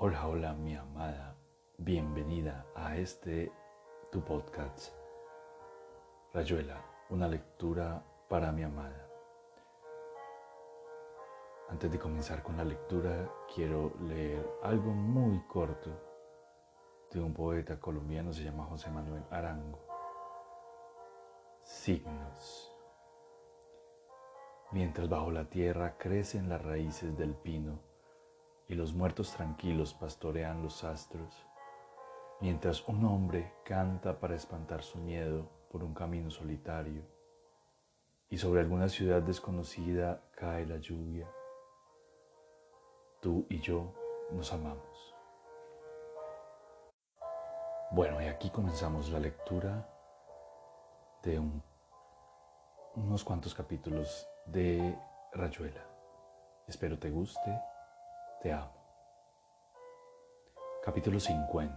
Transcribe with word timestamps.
Hola, 0.00 0.28
hola 0.28 0.54
mi 0.54 0.76
amada, 0.76 1.34
bienvenida 1.76 2.64
a 2.76 2.96
este 2.96 3.50
tu 4.12 4.24
podcast. 4.24 4.94
Rayuela, 6.32 6.80
una 7.10 7.26
lectura 7.26 8.00
para 8.28 8.52
mi 8.52 8.62
amada. 8.62 9.08
Antes 11.68 11.90
de 11.90 11.98
comenzar 11.98 12.44
con 12.44 12.56
la 12.56 12.64
lectura, 12.64 13.28
quiero 13.52 13.92
leer 14.02 14.48
algo 14.62 14.92
muy 14.92 15.40
corto 15.48 15.90
de 17.10 17.20
un 17.20 17.34
poeta 17.34 17.80
colombiano, 17.80 18.32
se 18.32 18.44
llama 18.44 18.66
José 18.66 18.90
Manuel 18.90 19.24
Arango. 19.32 19.80
Signos. 21.64 22.72
Mientras 24.70 25.08
bajo 25.08 25.32
la 25.32 25.46
tierra 25.46 25.98
crecen 25.98 26.48
las 26.48 26.62
raíces 26.62 27.18
del 27.18 27.34
pino 27.34 27.87
y 28.68 28.74
los 28.74 28.92
muertos 28.92 29.32
tranquilos 29.32 29.94
pastorean 29.94 30.62
los 30.62 30.84
astros, 30.84 31.46
mientras 32.40 32.86
un 32.86 33.04
hombre 33.06 33.54
canta 33.64 34.20
para 34.20 34.36
espantar 34.36 34.82
su 34.82 34.98
miedo 34.98 35.48
por 35.70 35.82
un 35.82 35.94
camino 35.94 36.30
solitario 36.30 37.02
y 38.30 38.36
sobre 38.36 38.60
alguna 38.60 38.88
ciudad 38.88 39.22
desconocida 39.22 40.22
cae 40.36 40.66
la 40.66 40.76
lluvia, 40.76 41.26
tú 43.20 43.46
y 43.48 43.60
yo 43.60 43.94
nos 44.32 44.52
amamos. 44.52 45.14
Bueno, 47.90 48.20
y 48.22 48.26
aquí 48.26 48.50
comenzamos 48.50 49.08
la 49.10 49.18
lectura 49.18 49.88
de 51.22 51.40
unos 52.94 53.24
cuantos 53.24 53.54
capítulos 53.54 54.28
de 54.44 54.94
Rayuela. 55.32 55.86
Espero 56.66 56.98
te 56.98 57.08
guste, 57.08 57.58
te 58.40 58.52
amo. 58.52 58.72
Capítulo 60.84 61.18
50. 61.18 61.74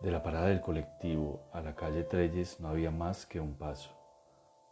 De 0.00 0.10
la 0.12 0.22
parada 0.22 0.46
del 0.46 0.60
colectivo 0.60 1.48
a 1.52 1.60
la 1.60 1.74
calle 1.74 2.04
Treyes 2.04 2.60
no 2.60 2.68
había 2.68 2.92
más 2.92 3.26
que 3.26 3.40
un 3.40 3.54
paso, 3.54 3.90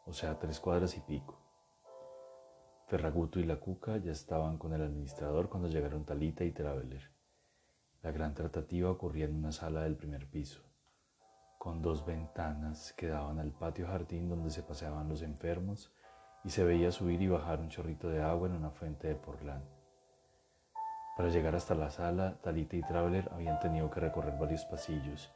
o 0.05 0.12
sea, 0.12 0.39
tres 0.39 0.61
cuadras 0.61 0.97
y 0.97 1.00
pico. 1.00 1.41
Ferraguto 2.86 3.41
y 3.41 3.45
la 3.45 3.56
Cuca 3.56 3.97
ya 3.97 4.12
estaban 4.12 4.56
con 4.56 4.73
el 4.73 4.83
administrador 4.83 5.48
cuando 5.48 5.69
llegaron 5.69 6.05
Talita 6.05 6.45
y 6.45 6.53
Traveler. 6.53 7.11
La 8.03 8.12
gran 8.12 8.34
tratativa 8.34 8.89
ocurría 8.89 9.25
en 9.25 9.34
una 9.34 9.51
sala 9.51 9.83
del 9.83 9.97
primer 9.97 10.30
piso, 10.30 10.62
con 11.58 11.83
dos 11.83 12.06
ventanas 12.06 12.92
que 12.92 13.08
daban 13.08 13.41
al 13.41 13.51
patio 13.51 13.89
jardín 13.89 14.28
donde 14.28 14.51
se 14.51 14.62
paseaban 14.62 15.08
los 15.08 15.23
enfermos 15.23 15.92
y 16.47 16.50
se 16.50 16.62
veía 16.62 16.92
subir 16.92 17.20
y 17.20 17.27
bajar 17.27 17.58
un 17.58 17.69
chorrito 17.69 18.08
de 18.08 18.22
agua 18.22 18.47
en 18.47 18.55
una 18.55 18.70
fuente 18.70 19.08
de 19.08 19.16
porlán. 19.16 19.64
Para 21.16 21.28
llegar 21.28 21.56
hasta 21.56 21.75
la 21.75 21.91
sala, 21.91 22.36
Talita 22.41 22.77
y 22.77 22.83
Traveler 22.83 23.28
habían 23.34 23.58
tenido 23.58 23.91
que 23.91 23.98
recorrer 23.98 24.39
varios 24.39 24.64
pasillos 24.64 25.33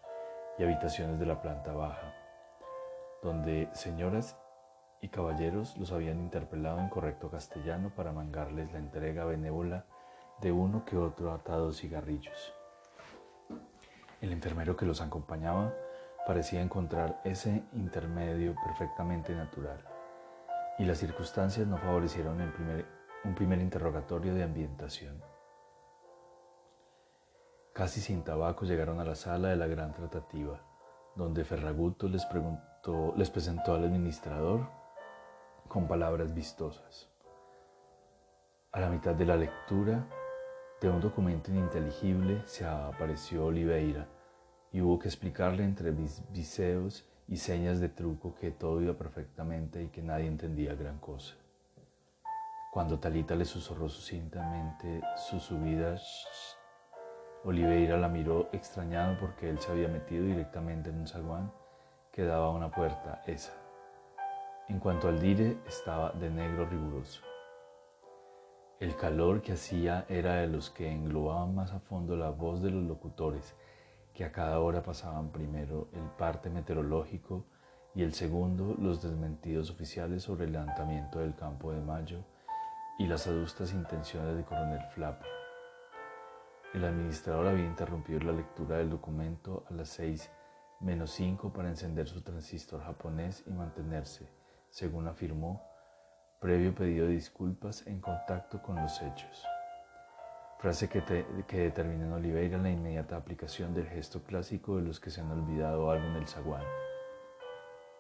y 0.57 0.63
habitaciones 0.63 1.19
de 1.19 1.27
la 1.27 1.43
planta 1.43 1.73
baja, 1.73 2.15
donde 3.25 3.69
señoras 3.73 4.37
y 5.01 5.09
caballeros 5.09 5.77
los 5.79 5.91
habían 5.91 6.21
interpelado 6.21 6.79
en 6.79 6.89
correcto 6.89 7.29
castellano 7.29 7.91
para 7.97 8.13
mangarles 8.13 8.71
la 8.73 8.79
entrega 8.79 9.25
benévola 9.25 9.87
de 10.41 10.53
uno 10.53 10.85
que 10.85 10.97
otro 10.97 11.33
atado 11.33 11.73
cigarrillos. 11.73 12.55
El 14.21 14.31
enfermero 14.31 14.77
que 14.77 14.87
los 14.87 15.01
acompañaba 15.01 15.75
parecía 16.25 16.63
encontrar 16.63 17.21
ese 17.25 17.65
intermedio 17.73 18.55
perfectamente 18.65 19.35
natural 19.35 19.81
y 20.81 20.87
las 20.87 20.97
circunstancias 20.97 21.67
no 21.67 21.77
favorecieron 21.77 22.41
un 23.25 23.35
primer 23.35 23.61
interrogatorio 23.61 24.35
de 24.35 24.43
ambientación. 24.43 25.23
Casi 27.75 28.01
sin 28.01 28.25
tabaco 28.25 28.65
llegaron 28.65 28.99
a 28.99 29.05
la 29.05 29.15
sala 29.15 29.49
de 29.49 29.57
la 29.57 29.67
gran 29.67 29.93
tratativa, 29.93 30.59
donde 31.15 31.45
Ferraguto 31.45 32.09
les, 32.09 32.25
preguntó, 32.25 33.13
les 33.15 33.29
presentó 33.29 33.75
al 33.75 33.85
administrador 33.85 34.67
con 35.69 35.87
palabras 35.87 36.33
vistosas. 36.33 37.11
A 38.73 38.81
la 38.81 38.89
mitad 38.89 39.15
de 39.15 39.27
la 39.27 39.37
lectura 39.37 40.09
de 40.81 40.89
un 40.89 41.03
documento 41.03 41.51
ininteligible 41.51 42.43
se 42.47 42.65
apareció 42.65 43.45
Oliveira 43.45 44.09
y 44.73 44.81
hubo 44.81 44.99
que 44.99 45.09
explicarle 45.09 45.63
entre 45.63 45.91
viseos 45.91 47.07
y 47.31 47.37
señas 47.37 47.79
de 47.79 47.89
truco 47.89 48.35
que 48.35 48.51
todo 48.51 48.83
iba 48.83 48.93
perfectamente 48.95 49.85
y 49.85 49.89
que 49.89 50.03
nadie 50.03 50.27
entendía 50.27 50.75
gran 50.75 50.99
cosa. 50.99 51.37
Cuando 52.73 52.99
Talita 52.99 53.37
le 53.37 53.45
susurró 53.45 53.89
sucintamente 53.89 55.01
su 55.17 55.39
subida, 55.39 55.97
Oliveira 57.45 57.97
la 57.97 58.09
miró 58.09 58.49
extrañado 58.53 59.17
porque 59.21 59.49
él 59.49 59.61
se 59.61 59.71
había 59.71 59.87
metido 59.87 60.25
directamente 60.25 60.91
en 60.91 60.99
un 60.99 61.07
zaguán 61.07 61.53
que 62.13 62.25
daba 62.25 62.47
a 62.47 62.51
una 62.51 62.71
puerta, 62.71 63.23
esa. 63.27 63.53
En 64.69 64.81
cuanto 64.81 65.09
al 65.09 65.21
dire, 65.21 65.57
estaba 65.69 66.11
de 66.11 66.31
negro 66.31 66.67
riguroso. 66.67 67.23
El 68.81 68.97
calor 68.97 69.41
que 69.41 69.53
hacía 69.53 70.05
era 70.09 70.37
de 70.37 70.49
los 70.49 70.71
que 70.71 70.91
englobaban 70.91 71.55
más 71.55 71.73
a 71.73 71.79
fondo 71.79 72.17
la 72.17 72.31
voz 72.31 72.61
de 72.61 72.71
los 72.71 72.83
locutores 72.83 73.55
que 74.15 74.25
a 74.25 74.33
cada 74.33 74.61
hora 74.61 74.83
pasaban 74.83 75.31
primero 75.31 75.89
el 75.93 76.03
parte 76.19 76.51
meteorológico 76.51 77.47
y 77.95 78.03
el 78.03 78.15
segundo 78.15 78.77
los 78.79 79.03
desmentidos 79.03 79.71
oficiales 79.71 80.23
sobre 80.23 80.45
el 80.45 80.53
levantamiento 80.53 81.19
del 81.19 81.35
campo 81.35 81.73
de 81.73 81.81
Mayo 81.81 82.25
y 82.99 83.07
las 83.07 83.27
adustas 83.27 83.73
intenciones 83.73 84.37
de 84.37 84.45
coronel 84.45 84.83
Flapa. 84.95 85.25
El 86.73 86.85
administrador 86.85 87.49
había 87.49 87.65
interrumpido 87.65 88.21
la 88.21 88.33
lectura 88.33 88.77
del 88.77 88.91
documento 88.91 89.65
a 89.69 89.75
las 89.75 89.89
seis 89.89 90.31
menos 90.81 91.11
cinco 91.11 91.53
para 91.53 91.69
encender 91.69 92.09
su 92.09 92.23
transistor 92.23 92.83
japonés 92.83 93.43
y 93.47 93.51
mantenerse, 93.51 94.29
según 94.71 95.09
afirmó, 95.09 95.63
previo 96.41 96.75
pedido 96.75 97.07
de 97.07 97.15
disculpas 97.15 97.87
en 97.87 98.01
contacto 98.01 98.63
con 98.63 98.77
los 98.77 99.03
hechos 99.03 99.45
frase 100.61 100.91
que, 100.91 101.01
determina 101.57 102.05
en 102.05 102.13
Oliveira 102.13 102.59
la 102.59 102.71
inmediata 102.71 103.17
aplicación 103.17 103.73
del 103.73 103.87
gesto 103.87 104.23
clásico 104.23 104.77
de 104.77 104.83
los 104.83 105.01
que 105.01 105.11
se 105.11 105.23
han 105.23 105.31
olvidado 105.31 105.91
algo 105.91 106.07
en 106.07 106.17
el 106.17 106.29
zaguán, 106.29 106.65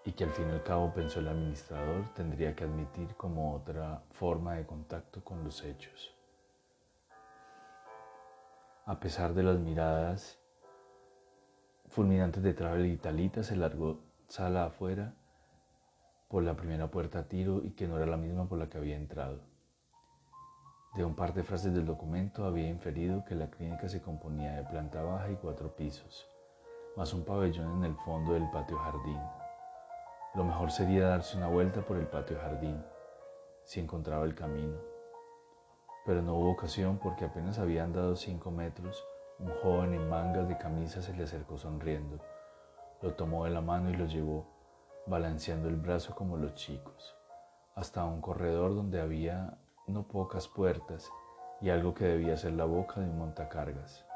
y 0.04 0.12
que 0.12 0.24
al 0.24 0.30
fin 0.32 0.48
y 0.48 0.52
al 0.52 0.62
cabo 0.62 0.92
pensó 0.92 1.20
el 1.20 1.28
administrador 1.28 2.12
tendría 2.12 2.54
que 2.54 2.64
admitir 2.64 3.14
como 3.16 3.54
otra 3.54 4.02
forma 4.10 4.56
de 4.56 4.66
contacto 4.66 5.24
con 5.24 5.42
los 5.42 5.64
hechos. 5.64 6.14
A 8.84 9.00
pesar 9.00 9.32
de 9.32 9.42
las 9.42 9.58
miradas 9.58 10.38
fulminantes 11.88 12.42
de 12.42 12.52
Travel 12.52 12.86
y 12.86 12.98
Talita, 12.98 13.42
se 13.42 13.56
largó 13.56 14.00
sala 14.28 14.66
afuera 14.66 15.14
por 16.28 16.42
la 16.42 16.54
primera 16.56 16.90
puerta 16.90 17.20
a 17.20 17.24
tiro 17.28 17.62
y 17.64 17.70
que 17.70 17.88
no 17.88 17.96
era 17.96 18.06
la 18.06 18.18
misma 18.18 18.46
por 18.46 18.58
la 18.58 18.68
que 18.68 18.76
había 18.76 18.96
entrado. 18.96 19.49
De 20.94 21.04
un 21.04 21.14
par 21.14 21.32
de 21.32 21.44
frases 21.44 21.72
del 21.72 21.86
documento 21.86 22.44
había 22.44 22.68
inferido 22.68 23.24
que 23.24 23.36
la 23.36 23.48
clínica 23.48 23.88
se 23.88 24.02
componía 24.02 24.56
de 24.56 24.64
planta 24.64 25.00
baja 25.02 25.30
y 25.30 25.36
cuatro 25.36 25.76
pisos, 25.76 26.28
más 26.96 27.14
un 27.14 27.24
pabellón 27.24 27.76
en 27.76 27.84
el 27.84 27.96
fondo 27.98 28.32
del 28.32 28.50
patio 28.50 28.76
jardín. 28.76 29.20
Lo 30.34 30.42
mejor 30.42 30.72
sería 30.72 31.06
darse 31.06 31.36
una 31.36 31.46
vuelta 31.46 31.82
por 31.82 31.96
el 31.96 32.08
patio 32.08 32.40
jardín, 32.40 32.82
si 33.62 33.78
encontraba 33.78 34.24
el 34.24 34.34
camino. 34.34 34.76
Pero 36.04 36.22
no 36.22 36.34
hubo 36.34 36.50
ocasión 36.50 36.98
porque 36.98 37.24
apenas 37.24 37.60
había 37.60 37.84
andado 37.84 38.16
cinco 38.16 38.50
metros, 38.50 39.00
un 39.38 39.50
joven 39.62 39.94
en 39.94 40.08
mangas 40.08 40.48
de 40.48 40.58
camisa 40.58 41.02
se 41.02 41.14
le 41.14 41.22
acercó 41.22 41.56
sonriendo. 41.56 42.18
Lo 43.00 43.14
tomó 43.14 43.44
de 43.44 43.50
la 43.50 43.60
mano 43.60 43.90
y 43.90 43.96
lo 43.96 44.06
llevó, 44.06 44.44
balanceando 45.06 45.68
el 45.68 45.76
brazo 45.76 46.16
como 46.16 46.36
los 46.36 46.54
chicos, 46.54 47.14
hasta 47.76 48.04
un 48.04 48.20
corredor 48.20 48.74
donde 48.74 49.00
había 49.00 49.56
no 49.92 50.04
pocas 50.04 50.48
puertas 50.48 51.10
y 51.60 51.70
algo 51.70 51.94
que 51.94 52.04
debía 52.04 52.36
ser 52.36 52.52
la 52.52 52.64
boca 52.64 53.00
de 53.00 53.08
un 53.08 53.18
montacargas. 53.18 54.06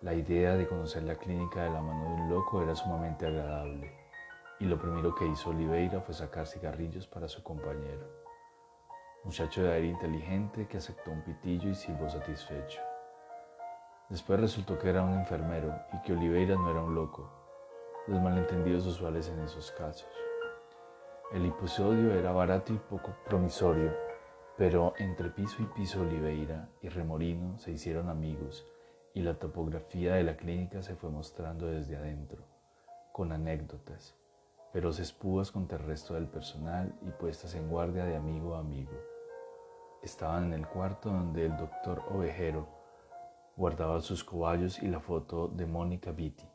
La 0.00 0.14
idea 0.14 0.56
de 0.56 0.66
conocer 0.66 1.04
la 1.04 1.16
clínica 1.16 1.64
de 1.64 1.70
la 1.70 1.80
mano 1.80 2.04
de 2.04 2.22
un 2.22 2.30
loco 2.30 2.62
era 2.62 2.74
sumamente 2.74 3.26
agradable 3.26 3.92
y 4.58 4.64
lo 4.64 4.78
primero 4.78 5.14
que 5.14 5.26
hizo 5.26 5.50
Oliveira 5.50 6.00
fue 6.00 6.14
sacar 6.14 6.46
cigarrillos 6.46 7.06
para 7.06 7.28
su 7.28 7.42
compañero, 7.42 8.06
muchacho 9.24 9.62
de 9.62 9.72
aire 9.72 9.88
inteligente 9.88 10.66
que 10.66 10.78
aceptó 10.78 11.10
un 11.10 11.22
pitillo 11.22 11.68
y 11.70 11.74
silbó 11.74 12.08
satisfecho. 12.08 12.80
Después 14.08 14.40
resultó 14.40 14.78
que 14.78 14.88
era 14.88 15.02
un 15.02 15.14
enfermero 15.14 15.74
y 15.92 16.00
que 16.02 16.12
Oliveira 16.12 16.54
no 16.54 16.70
era 16.70 16.80
un 16.80 16.94
loco, 16.94 17.30
los 18.06 18.20
malentendidos 18.20 18.86
usuales 18.86 19.28
en 19.28 19.40
esos 19.40 19.72
casos. 19.72 20.08
El 21.32 21.44
episodio 21.44 22.12
era 22.12 22.30
barato 22.30 22.72
y 22.72 22.78
poco 22.78 23.10
promisorio, 23.24 23.92
pero 24.56 24.94
entre 24.98 25.28
piso 25.28 25.62
y 25.62 25.66
piso 25.66 26.00
Oliveira 26.00 26.68
y 26.80 26.88
Remorino 26.88 27.58
se 27.58 27.72
hicieron 27.72 28.08
amigos 28.08 28.66
y 29.12 29.20
la 29.20 29.38
topografía 29.38 30.14
de 30.14 30.24
la 30.24 30.36
clínica 30.36 30.82
se 30.82 30.96
fue 30.96 31.10
mostrando 31.10 31.66
desde 31.66 31.96
adentro, 31.96 32.42
con 33.12 33.32
anécdotas, 33.32 34.14
feroces 34.72 35.12
púas 35.12 35.50
contra 35.50 35.78
el 35.78 35.84
resto 35.84 36.14
del 36.14 36.26
personal 36.26 36.94
y 37.02 37.10
puestas 37.10 37.54
en 37.54 37.68
guardia 37.68 38.04
de 38.04 38.16
amigo 38.16 38.54
a 38.54 38.60
amigo. 38.60 38.92
estaban 40.02 40.44
en 40.44 40.52
el 40.54 40.66
cuarto 40.66 41.10
donde 41.10 41.46
el 41.46 41.56
doctor 41.56 42.02
Ovejero 42.10 42.66
guardaba 43.56 44.00
sus 44.00 44.22
cobayos 44.22 44.82
y 44.82 44.88
la 44.88 45.00
foto 45.00 45.48
de 45.48 45.66
Mónica 45.66 46.12
Vitti, 46.12 46.48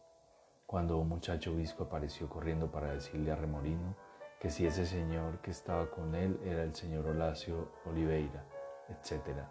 cuando 0.66 0.98
un 0.98 1.10
muchacho 1.10 1.56
visco 1.56 1.84
apareció 1.84 2.30
corriendo 2.30 2.72
para 2.72 2.94
decirle 2.94 3.32
a 3.32 3.36
Remorino 3.36 3.96
que 4.42 4.50
si 4.50 4.66
ese 4.66 4.88
señor 4.88 5.38
que 5.42 5.52
estaba 5.52 5.92
con 5.92 6.16
él 6.16 6.40
era 6.44 6.64
el 6.64 6.74
señor 6.74 7.06
Horacio 7.06 7.74
Oliveira, 7.86 8.44
etc. 8.90 9.46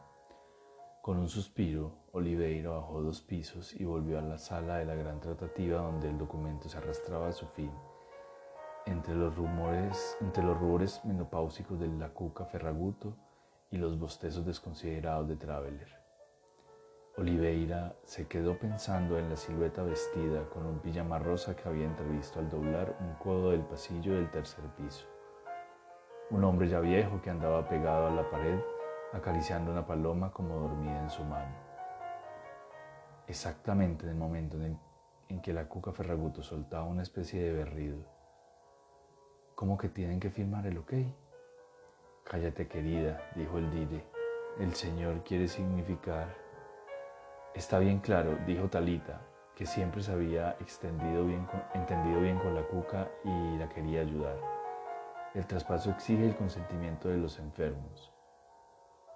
Con 1.00 1.18
un 1.18 1.28
suspiro, 1.28 1.92
Oliveira 2.10 2.70
bajó 2.70 3.00
dos 3.00 3.20
pisos 3.20 3.72
y 3.72 3.84
volvió 3.84 4.18
a 4.18 4.22
la 4.22 4.36
sala 4.36 4.78
de 4.78 4.86
la 4.86 4.96
gran 4.96 5.20
tratativa 5.20 5.80
donde 5.80 6.08
el 6.08 6.18
documento 6.18 6.68
se 6.68 6.78
arrastraba 6.78 7.28
a 7.28 7.32
su 7.32 7.46
fin. 7.46 7.70
Entre 8.84 9.14
los 9.14 9.36
rumores, 9.36 10.16
entre 10.20 10.42
los 10.42 10.58
rubores 10.58 11.00
menopáusicos 11.04 11.78
de 11.78 11.86
la 11.86 12.08
cuca 12.08 12.44
Ferraguto 12.46 13.16
y 13.70 13.76
los 13.76 13.96
bostezos 13.96 14.44
desconsiderados 14.44 15.28
de 15.28 15.36
Traveler. 15.36 15.99
Oliveira 17.16 17.96
se 18.04 18.28
quedó 18.28 18.56
pensando 18.56 19.18
en 19.18 19.28
la 19.28 19.36
silueta 19.36 19.82
vestida 19.82 20.48
con 20.48 20.64
un 20.64 20.78
pijama 20.78 21.18
rosa 21.18 21.56
que 21.56 21.68
había 21.68 21.84
entrevisto 21.84 22.38
al 22.38 22.48
doblar 22.48 22.96
un 23.00 23.14
codo 23.14 23.50
del 23.50 23.62
pasillo 23.62 24.14
del 24.14 24.30
tercer 24.30 24.64
piso. 24.76 25.06
Un 26.30 26.44
hombre 26.44 26.68
ya 26.68 26.80
viejo 26.80 27.20
que 27.20 27.30
andaba 27.30 27.68
pegado 27.68 28.06
a 28.06 28.10
la 28.10 28.30
pared 28.30 28.60
acariciando 29.12 29.72
una 29.72 29.86
paloma 29.86 30.32
como 30.32 30.56
dormida 30.56 31.02
en 31.02 31.10
su 31.10 31.24
mano. 31.24 31.52
Exactamente 33.26 34.04
en 34.04 34.12
el 34.12 34.16
momento 34.16 34.56
en, 34.62 34.78
en 35.28 35.42
que 35.42 35.52
la 35.52 35.68
cuca 35.68 35.92
Ferraguto 35.92 36.42
soltaba 36.42 36.84
una 36.84 37.02
especie 37.02 37.42
de 37.42 37.52
berrido. 37.52 37.98
¿Cómo 39.56 39.76
que 39.76 39.88
tienen 39.88 40.20
que 40.20 40.30
firmar 40.30 40.66
el 40.66 40.78
ok? 40.78 40.92
Cállate 42.24 42.68
querida, 42.68 43.20
dijo 43.34 43.58
el 43.58 43.70
Dire. 43.72 44.04
El 44.58 44.74
Señor 44.74 45.24
quiere 45.24 45.48
significar 45.48 46.49
Está 47.54 47.80
bien 47.80 47.98
claro, 47.98 48.38
dijo 48.46 48.68
Talita, 48.68 49.20
que 49.56 49.66
siempre 49.66 50.02
se 50.02 50.12
había 50.12 50.52
extendido 50.60 51.26
bien 51.26 51.48
entendido 51.74 52.20
bien 52.20 52.38
con 52.38 52.54
la 52.54 52.62
cuca 52.62 53.10
y 53.24 53.56
la 53.58 53.68
quería 53.68 54.02
ayudar. 54.02 54.36
El 55.34 55.46
traspaso 55.46 55.90
exige 55.90 56.24
el 56.24 56.36
consentimiento 56.36 57.08
de 57.08 57.18
los 57.18 57.40
enfermos. 57.40 58.12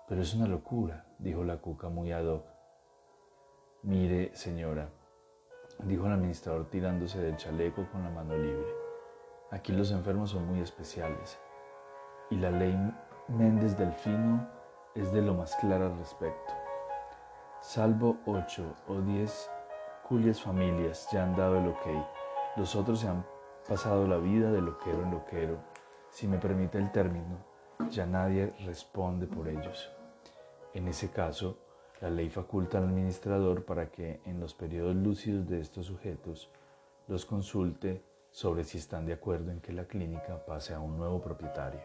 Pero 0.09 0.21
es 0.21 0.35
una 0.35 0.49
locura, 0.49 1.07
dijo 1.19 1.45
la 1.45 1.59
cuca 1.59 1.89
muy 1.89 2.11
ad 2.11 2.27
hoc. 2.27 2.45
Mire, 3.85 4.35
señora, 4.35 4.89
dijo 5.85 6.07
el 6.07 6.13
administrador 6.13 6.69
tirándose 6.69 7.21
del 7.21 7.37
chaleco 7.37 7.89
con 7.93 8.03
la 8.03 8.11
mano 8.11 8.37
libre. 8.37 8.75
Aquí 9.53 9.73
los 9.73 9.93
enfermos 9.93 10.31
son 10.31 10.47
muy 10.47 10.61
especiales 10.61 11.39
y 12.31 12.37
la 12.37 12.51
ley 12.51 12.77
Méndez 13.29 13.79
Delfino 13.79 14.49
es 14.97 15.13
de 15.13 15.23
lo 15.23 15.35
más 15.35 15.55
clara 15.57 15.87
al 15.87 15.97
respecto. 15.99 16.64
Salvo 17.65 18.19
ocho 18.27 18.77
o 18.89 19.01
diez 19.01 19.51
culias 20.07 20.43
familias 20.43 21.09
ya 21.11 21.25
han 21.25 21.35
dado 21.35 21.57
el 21.57 21.69
ok. 21.69 21.87
Los 22.57 22.77
otros 22.77 23.01
se 23.01 23.09
han 23.09 23.25
pasado 23.67 24.07
la 24.07 24.19
vida 24.19 24.53
de 24.53 24.61
loquero 24.61 25.03
en 25.03 25.11
loquero. 25.11 25.57
Si 26.11 26.29
me 26.29 26.37
permite 26.37 26.77
el 26.77 26.93
término, 26.93 27.39
ya 27.89 28.05
nadie 28.05 28.53
responde 28.67 29.27
por 29.27 29.49
ellos. 29.49 29.91
En 30.75 30.89
ese 30.89 31.11
caso, 31.11 31.57
la 32.03 32.11
ley 32.11 32.29
faculta 32.29 32.77
al 32.77 32.85
administrador 32.85 33.65
para 33.65 33.91
que 33.91 34.21
en 34.27 34.41
los 34.41 34.53
periodos 34.53 34.95
lúcidos 34.95 35.49
de 35.49 35.61
estos 35.61 35.87
sujetos 35.87 36.51
los 37.09 37.25
consulte 37.25 38.05
sobre 38.31 38.65
si 38.65 38.77
están 38.77 39.07
de 39.07 39.15
acuerdo 39.15 39.51
en 39.51 39.63
que 39.63 39.73
la 39.73 39.87
clínica 39.87 40.45
pase 40.45 40.75
a 40.75 40.81
un 40.81 40.99
nuevo 40.99 41.23
propietario. 41.23 41.81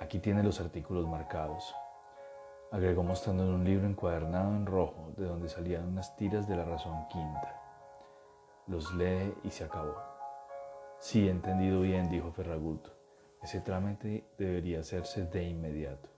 Aquí 0.00 0.18
tiene 0.18 0.42
los 0.42 0.60
artículos 0.60 1.06
marcados 1.06 1.72
agregó 2.74 3.04
mostrando 3.04 3.44
un 3.44 3.62
libro 3.64 3.86
encuadernado 3.86 4.50
en 4.56 4.66
rojo 4.66 5.12
de 5.16 5.26
donde 5.26 5.48
salían 5.48 5.86
unas 5.86 6.16
tiras 6.16 6.48
de 6.48 6.56
la 6.56 6.64
razón 6.64 7.06
quinta. 7.06 7.62
Los 8.66 8.92
lee 8.94 9.32
y 9.44 9.50
se 9.50 9.62
acabó. 9.62 9.94
Sí, 10.98 11.28
entendido 11.28 11.82
bien, 11.82 12.10
dijo 12.10 12.32
Ferraguto. 12.32 12.90
Ese 13.40 13.60
trámite 13.60 14.28
debería 14.36 14.80
hacerse 14.80 15.24
de 15.24 15.44
inmediato. 15.44 16.08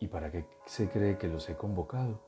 ¿Y 0.00 0.08
para 0.08 0.30
qué 0.30 0.46
se 0.66 0.90
cree 0.90 1.16
que 1.16 1.28
los 1.28 1.48
he 1.48 1.56
convocado? 1.56 2.20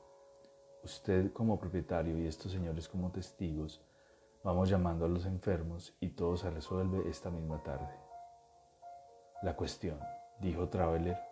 Usted 0.83 1.31
como 1.31 1.59
propietario 1.59 2.17
y 2.17 2.25
estos 2.25 2.51
señores 2.51 2.89
como 2.89 3.11
testigos, 3.11 3.85
vamos 4.43 4.67
llamando 4.67 5.05
a 5.05 5.09
los 5.09 5.27
enfermos 5.27 5.95
y 5.99 6.09
todo 6.09 6.37
se 6.37 6.49
resuelve 6.49 7.07
esta 7.07 7.29
misma 7.29 7.61
tarde. 7.61 7.93
La 9.43 9.55
cuestión, 9.55 9.99
dijo 10.39 10.69
Traveler, 10.69 11.28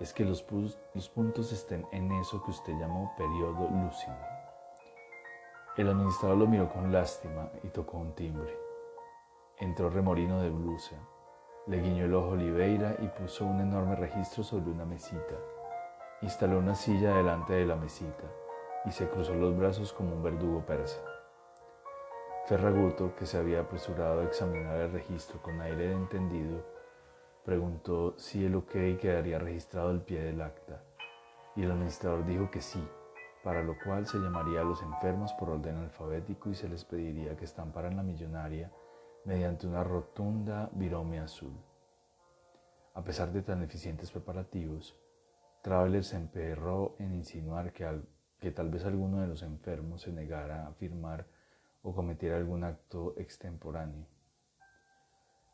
es 0.00 0.14
que 0.14 0.24
los, 0.24 0.42
puntos 0.42 1.52
estén 1.52 1.86
en 1.92 2.10
eso 2.12 2.42
que 2.42 2.50
usted 2.50 2.72
llamó 2.72 3.14
periodo 3.18 3.68
lúcido. 3.70 4.16
El 5.76 5.88
administrador 5.88 6.38
lo 6.38 6.46
miró 6.46 6.70
con 6.70 6.90
lástima 6.90 7.50
y 7.62 7.68
tocó 7.68 7.98
un 7.98 8.14
timbre. 8.14 8.58
Entró 9.58 9.90
remorino 9.90 10.40
de 10.40 10.48
blusa, 10.48 10.96
le 11.66 11.82
guiñó 11.82 12.06
el 12.06 12.14
ojo 12.14 12.30
Oliveira 12.30 12.96
y 13.00 13.08
puso 13.08 13.44
un 13.44 13.60
enorme 13.60 13.94
registro 13.94 14.42
sobre 14.42 14.70
una 14.70 14.86
mesita. 14.86 15.36
Instaló 16.22 16.58
una 16.58 16.74
silla 16.74 17.14
delante 17.14 17.52
de 17.52 17.66
la 17.66 17.76
mesita 17.76 18.24
y 18.86 18.92
se 18.92 19.06
cruzó 19.08 19.34
los 19.34 19.54
brazos 19.56 19.92
como 19.92 20.14
un 20.14 20.22
verdugo 20.22 20.64
persa. 20.64 21.00
Ferraguto, 22.46 23.14
que 23.16 23.26
se 23.26 23.36
había 23.36 23.60
apresurado 23.60 24.20
a 24.20 24.24
examinar 24.24 24.76
el 24.76 24.92
registro 24.92 25.40
con 25.42 25.60
aire 25.60 25.88
de 25.88 25.94
entendido, 25.94 26.64
Preguntó 27.44 28.14
si 28.18 28.44
el 28.44 28.54
ok 28.54 28.72
quedaría 29.00 29.38
registrado 29.38 29.88
al 29.88 30.02
pie 30.02 30.22
del 30.22 30.42
acta 30.42 30.82
y 31.56 31.62
el 31.62 31.70
administrador 31.70 32.26
dijo 32.26 32.50
que 32.50 32.60
sí, 32.60 32.82
para 33.42 33.62
lo 33.62 33.76
cual 33.82 34.06
se 34.06 34.18
llamaría 34.18 34.60
a 34.60 34.64
los 34.64 34.82
enfermos 34.82 35.32
por 35.32 35.50
orden 35.50 35.76
alfabético 35.76 36.50
y 36.50 36.54
se 36.54 36.68
les 36.68 36.84
pediría 36.84 37.36
que 37.36 37.46
estamparan 37.46 37.96
la 37.96 38.02
millonaria 38.02 38.70
mediante 39.24 39.66
una 39.66 39.82
rotunda 39.82 40.68
virome 40.72 41.18
azul. 41.18 41.52
A 42.94 43.02
pesar 43.02 43.32
de 43.32 43.42
tan 43.42 43.62
eficientes 43.62 44.10
preparativos, 44.10 44.96
Traveler 45.62 46.04
se 46.04 46.16
emperró 46.16 46.96
en 46.98 47.14
insinuar 47.14 47.72
que, 47.72 48.02
que 48.38 48.50
tal 48.50 48.68
vez 48.68 48.84
alguno 48.84 49.20
de 49.20 49.28
los 49.28 49.42
enfermos 49.42 50.02
se 50.02 50.12
negara 50.12 50.66
a 50.66 50.72
firmar 50.74 51.26
o 51.82 51.94
cometiera 51.94 52.36
algún 52.36 52.64
acto 52.64 53.14
extemporáneo. 53.16 54.06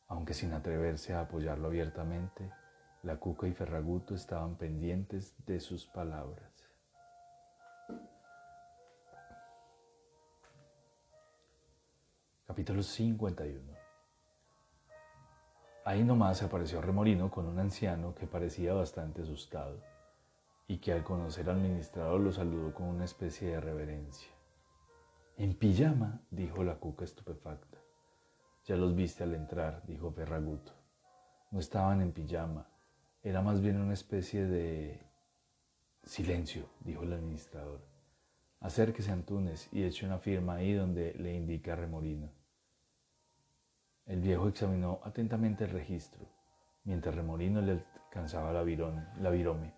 Aunque 0.08 0.35
sin 0.35 0.53
atreverse 0.53 1.14
a 1.14 1.20
apoyarlo 1.20 1.69
abiertamente, 1.69 2.50
la 3.03 3.17
Cuca 3.17 3.47
y 3.47 3.53
Ferraguto 3.53 4.14
estaban 4.14 4.56
pendientes 4.56 5.35
de 5.47 5.61
sus 5.61 5.87
palabras. 5.87 6.50
Capítulo 12.46 12.82
51 12.82 13.86
Ahí 15.84 16.03
nomás 16.03 16.43
apareció 16.43 16.81
Remorino 16.81 17.31
con 17.31 17.46
un 17.46 17.60
anciano 17.60 18.15
que 18.15 18.27
parecía 18.27 18.72
bastante 18.75 19.22
asustado 19.22 19.81
y 20.67 20.79
que 20.79 20.93
al 20.93 21.05
conocer 21.05 21.48
al 21.48 21.56
administrador 21.56 22.20
lo 22.20 22.32
saludó 22.32 22.75
con 22.75 22.86
una 22.89 23.05
especie 23.05 23.48
de 23.51 23.60
reverencia. 23.60 24.31
En 25.36 25.55
pijama, 25.55 26.22
dijo 26.31 26.65
la 26.65 26.77
cuca 26.77 27.05
estupefacta. 27.05 27.75
Ya 28.67 28.77
los 28.77 28.96
viste 28.96 29.23
al 29.23 29.35
entrar, 29.35 29.82
dijo 29.87 30.11
Ferraguto. 30.11 30.73
No 31.53 31.61
estaban 31.61 32.01
en 32.01 32.13
pijama, 32.13 32.67
era 33.23 33.41
más 33.41 33.61
bien 33.61 33.81
una 33.81 33.94
especie 33.94 34.44
de... 34.44 35.01
Silencio, 36.03 36.69
dijo 36.81 37.03
el 37.03 37.13
administrador. 37.13 37.81
Acérquese 38.61 39.11
a 39.11 39.15
Antunes 39.15 39.69
y 39.73 39.82
eche 39.82 40.06
una 40.06 40.19
firma 40.19 40.55
ahí 40.55 40.73
donde 40.73 41.15
le 41.15 41.35
indica 41.35 41.75
Remorino. 41.75 42.31
El 44.05 44.20
viejo 44.20 44.49
examinó 44.49 45.01
atentamente 45.03 45.65
el 45.65 45.70
registro, 45.70 46.25
mientras 46.85 47.17
Remorino 47.17 47.61
le 47.61 47.85
alcanzaba 48.05 48.53
la, 48.53 48.63
la 49.20 49.31
virome. 49.31 49.75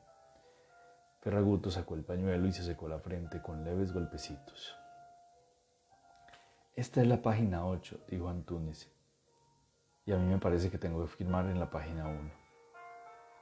Ferraguto 1.21 1.71
sacó 1.71 1.95
el 1.95 2.05
pañuelo 2.05 2.47
y 2.47 2.53
se 2.53 2.63
secó 2.63 2.89
la 2.89 3.01
frente 3.01 3.41
con 3.41 3.65
leves 3.65 3.93
golpecitos. 3.93 4.77
Esta 6.79 7.01
es 7.01 7.09
la 7.09 7.21
página 7.21 7.67
8, 7.67 8.05
dijo 8.09 8.29
Antunes. 8.29 8.89
Y 10.07 10.13
a 10.13 10.17
mí 10.17 10.27
me 10.27 10.39
parece 10.39 10.71
que 10.71 10.79
tengo 10.79 11.03
que 11.03 11.09
firmar 11.09 11.47
en 11.47 11.59
la 11.59 11.69
página 11.69 12.07
1. 12.07 12.31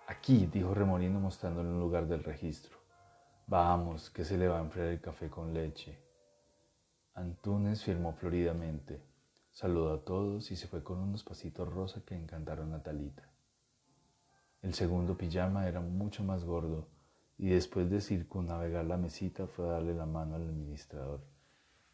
Aquí, 0.06 0.46
dijo 0.46 0.72
Remolino 0.72 1.20
mostrándole 1.20 1.68
un 1.68 1.78
lugar 1.78 2.08
del 2.08 2.24
registro. 2.24 2.78
Vamos, 3.46 4.08
que 4.08 4.24
se 4.24 4.38
le 4.38 4.48
va 4.48 4.56
a 4.56 4.62
enfriar 4.62 4.86
el 4.86 5.02
café 5.02 5.28
con 5.28 5.52
leche. 5.52 5.98
Antunes 7.12 7.84
firmó 7.84 8.14
floridamente, 8.14 9.02
saludó 9.50 9.92
a 9.92 10.02
todos 10.02 10.50
y 10.50 10.56
se 10.56 10.66
fue 10.66 10.82
con 10.82 10.98
unos 10.98 11.22
pasitos 11.22 11.70
rosa 11.70 12.00
que 12.06 12.14
encantaron 12.14 12.72
a 12.72 12.82
Talita. 12.82 13.28
El 14.62 14.72
segundo 14.72 15.14
pijama 15.14 15.68
era 15.68 15.82
mucho 15.82 16.24
más 16.24 16.42
gordo 16.42 16.88
y 17.36 17.50
después 17.50 17.90
de 17.90 18.00
circunnavegar 18.00 18.86
la 18.86 18.96
mesita 18.96 19.46
fue 19.46 19.68
a 19.68 19.72
darle 19.72 19.92
la 19.92 20.06
mano 20.06 20.36
al 20.36 20.44
administrador 20.44 21.35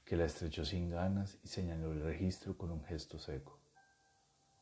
que 0.05 0.17
la 0.17 0.25
estrechó 0.25 0.65
sin 0.65 0.91
ganas 0.91 1.39
y 1.43 1.49
señaló 1.49 1.93
el 1.93 2.03
registro 2.03 2.57
con 2.57 2.71
un 2.71 2.85
gesto 2.85 3.19
seco. 3.19 3.59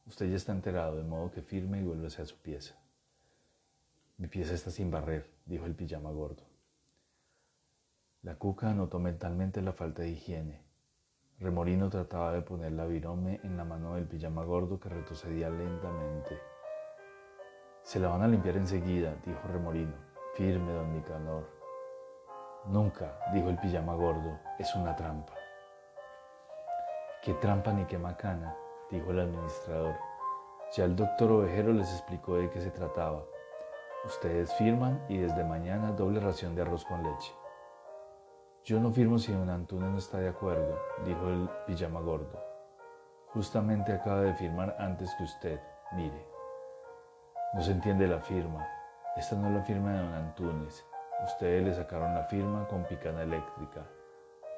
Usted 0.06 0.28
ya 0.28 0.36
está 0.36 0.52
enterado, 0.52 0.96
de 0.96 1.04
modo 1.04 1.30
que 1.30 1.42
firme 1.42 1.80
y 1.80 1.84
vuélvese 1.84 2.22
a 2.22 2.26
su 2.26 2.36
pieza. 2.36 2.74
Mi 4.18 4.26
pieza 4.28 4.54
está 4.54 4.70
sin 4.70 4.90
barrer, 4.90 5.30
dijo 5.46 5.66
el 5.66 5.74
pijama 5.74 6.10
gordo. 6.10 6.42
La 8.22 8.34
cuca 8.34 8.74
notó 8.74 8.98
mentalmente 8.98 9.62
la 9.62 9.72
falta 9.72 10.02
de 10.02 10.10
higiene. 10.10 10.60
Remorino 11.38 11.88
trataba 11.88 12.32
de 12.32 12.42
poner 12.42 12.72
la 12.72 12.84
virome 12.84 13.40
en 13.44 13.56
la 13.56 13.64
mano 13.64 13.94
del 13.94 14.06
pijama 14.06 14.44
gordo 14.44 14.78
que 14.78 14.90
retrocedía 14.90 15.48
lentamente. 15.48 16.38
Se 17.82 17.98
la 17.98 18.08
van 18.08 18.22
a 18.22 18.28
limpiar 18.28 18.56
enseguida, 18.56 19.16
dijo 19.24 19.40
Remorino. 19.48 19.94
Firme, 20.34 20.72
don 20.72 20.92
Nicanor. 20.92 21.59
Nunca, 22.66 23.18
dijo 23.32 23.48
el 23.48 23.58
pijama 23.58 23.94
gordo, 23.94 24.38
es 24.58 24.74
una 24.74 24.94
trampa. 24.94 25.32
Qué 27.22 27.32
trampa 27.34 27.72
ni 27.72 27.86
qué 27.86 27.98
macana, 27.98 28.54
dijo 28.90 29.10
el 29.10 29.20
administrador. 29.20 29.96
Ya 30.72 30.84
el 30.84 30.94
doctor 30.94 31.32
Ovejero 31.32 31.72
les 31.72 31.90
explicó 31.90 32.36
de 32.36 32.50
qué 32.50 32.60
se 32.60 32.70
trataba. 32.70 33.24
Ustedes 34.04 34.52
firman 34.54 35.04
y 35.08 35.18
desde 35.18 35.42
mañana 35.42 35.92
doble 35.92 36.20
ración 36.20 36.54
de 36.54 36.62
arroz 36.62 36.84
con 36.84 37.02
leche. 37.02 37.32
Yo 38.64 38.78
no 38.78 38.90
firmo 38.92 39.18
si 39.18 39.32
don 39.32 39.48
Antunes 39.48 39.90
no 39.90 39.98
está 39.98 40.18
de 40.18 40.28
acuerdo, 40.28 40.78
dijo 41.04 41.28
el 41.28 41.48
pijama 41.66 42.00
gordo. 42.00 42.38
Justamente 43.28 43.92
acaba 43.92 44.20
de 44.20 44.34
firmar 44.34 44.76
antes 44.78 45.14
que 45.14 45.24
usted, 45.24 45.60
mire. 45.92 46.26
No 47.54 47.62
se 47.62 47.72
entiende 47.72 48.06
la 48.06 48.20
firma. 48.20 48.68
Esta 49.16 49.34
no 49.36 49.48
es 49.48 49.54
la 49.54 49.62
firma 49.62 49.92
de 49.92 49.98
don 49.98 50.12
Antunes. 50.12 50.89
Ustedes 51.24 51.62
le 51.62 51.74
sacaron 51.74 52.14
la 52.14 52.24
firma 52.24 52.66
con 52.66 52.84
picana 52.84 53.22
eléctrica. 53.22 53.86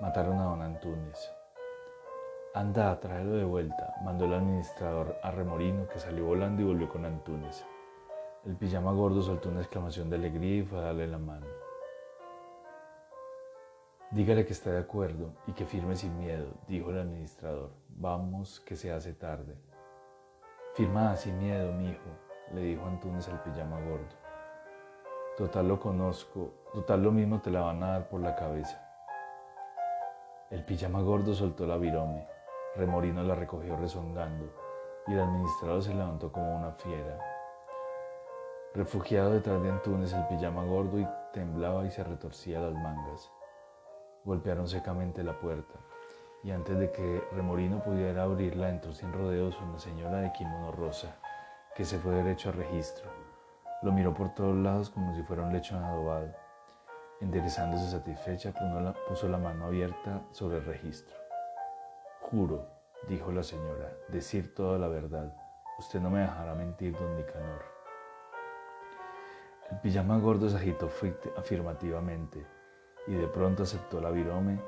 Mataron 0.01 0.39
a 0.39 0.45
don 0.45 0.63
Antunes. 0.63 1.33
Anda, 2.55 3.01
tráelo 3.01 3.33
de 3.33 3.45
vuelta, 3.45 3.95
mandó 4.05 4.27
el 4.27 4.35
administrador 4.35 5.19
a 5.23 5.33
Remorino, 5.33 5.89
que 5.89 5.99
salió 5.99 6.27
volando 6.27 6.63
y 6.63 6.67
volvió 6.67 6.89
con 6.89 7.05
Antunes. 7.05 7.67
El 8.45 8.57
pijama 8.57 8.93
gordo 8.93 9.23
soltó 9.23 9.49
una 9.49 9.61
exclamación 9.61 10.09
de 10.09 10.17
alegría 10.17 10.59
y 10.59 10.63
fue 10.63 10.79
a 10.79 10.83
darle 10.83 11.09
la 11.09 11.19
mano. 11.19 11.47
Dígale 14.13 14.45
que 14.47 14.53
está 14.53 14.71
de 14.71 14.79
acuerdo 14.79 15.33
y 15.49 15.53
que 15.53 15.65
firme 15.65 15.97
sin 15.97 16.17
miedo, 16.19 16.47
dijo 16.69 16.91
el 16.91 16.99
administrador. 16.99 17.71
Vamos, 17.89 18.61
que 18.61 18.77
se 18.77 18.93
hace 18.93 19.15
tarde. 19.15 19.57
Firma 20.75 21.17
sin 21.17 21.39
miedo, 21.39 21.73
mi 21.73 21.91
hijo, 21.91 22.11
le 22.55 22.61
dijo 22.61 22.87
Antunes 22.87 23.29
al 23.29 23.43
pijama 23.43 23.81
gordo. 23.81 24.22
Total 25.37 25.67
lo 25.67 25.81
conozco, 25.81 26.67
total 26.75 27.03
lo 27.03 27.11
mismo 27.11 27.41
te 27.41 27.51
la 27.51 27.63
van 27.63 27.83
a 27.83 27.93
dar 27.93 28.09
por 28.09 28.21
la 28.21 28.37
cabeza. 28.37 28.79
El 30.51 30.63
pijama 30.63 31.01
gordo 31.01 31.33
soltó 31.33 31.67
la 31.67 31.79
virome, 31.79 32.29
Remorino 32.77 33.23
la 33.23 33.35
recogió 33.35 33.75
rezongando 33.77 34.53
y 35.07 35.15
el 35.15 35.21
administrador 35.21 35.83
se 35.83 35.95
levantó 35.95 36.31
como 36.31 36.55
una 36.55 36.73
fiera. 36.73 37.19
Refugiado 38.75 39.31
detrás 39.33 39.63
de 39.63 39.71
Antunes, 39.71 40.13
el 40.13 40.27
pijama 40.27 40.65
gordo 40.65 40.99
y 40.99 41.09
temblaba 41.33 41.87
y 41.87 41.91
se 41.91 42.05
retorcía 42.05 42.61
las 42.61 42.75
mangas. 42.75 43.33
Golpearon 44.25 44.69
secamente 44.69 45.23
la 45.23 45.41
puerta 45.41 45.79
y 46.45 46.51
antes 46.51 46.79
de 46.79 46.93
que 46.93 47.25
Remorino 47.33 47.83
pudiera 47.83 48.25
abrirla 48.25 48.69
entró 48.69 48.93
sin 48.93 49.13
rodeos 49.15 49.59
una 49.63 49.79
señora 49.79 50.19
de 50.19 50.33
kimono 50.33 50.73
rosa 50.73 51.17
que 51.75 51.87
se 51.87 51.99
fue 51.99 52.17
derecho 52.17 52.51
al 52.51 52.57
registro. 52.57 53.22
Lo 53.83 53.93
miró 53.93 54.15
por 54.15 54.35
todos 54.35 54.57
lados 54.57 54.91
como 54.91 55.15
si 55.15 55.23
fuera 55.23 55.43
un 55.43 55.53
lechón 55.53 55.83
adobado. 55.83 56.33
Enderezándose 57.21 57.91
satisfecha, 57.91 58.53
puso 59.09 59.29
la 59.29 59.39
mano 59.39 59.67
abierta 59.67 60.23
sobre 60.31 60.59
el 60.59 60.65
registro. 60.65 61.17
Juro, 62.21 62.67
dijo 63.09 63.33
la 63.33 63.43
señora, 63.43 63.93
decir 64.09 64.55
toda 64.55 64.79
la 64.79 64.89
verdad. 64.89 65.37
Usted 65.79 66.01
no 66.01 66.11
me 66.11 66.21
dejará 66.21 66.55
mentir, 66.55 66.93
don 66.97 67.17
Nicanor. 67.17 67.63
El 69.71 69.81
pijama 69.81 70.19
gordo 70.19 70.49
se 70.49 70.57
agitó 70.57 70.91
afirmativamente 71.37 72.47
y 73.07 73.15
de 73.15 73.27
pronto 73.27 73.65
aceptó 73.65 74.01
la 74.01 74.11
virome 74.11 74.61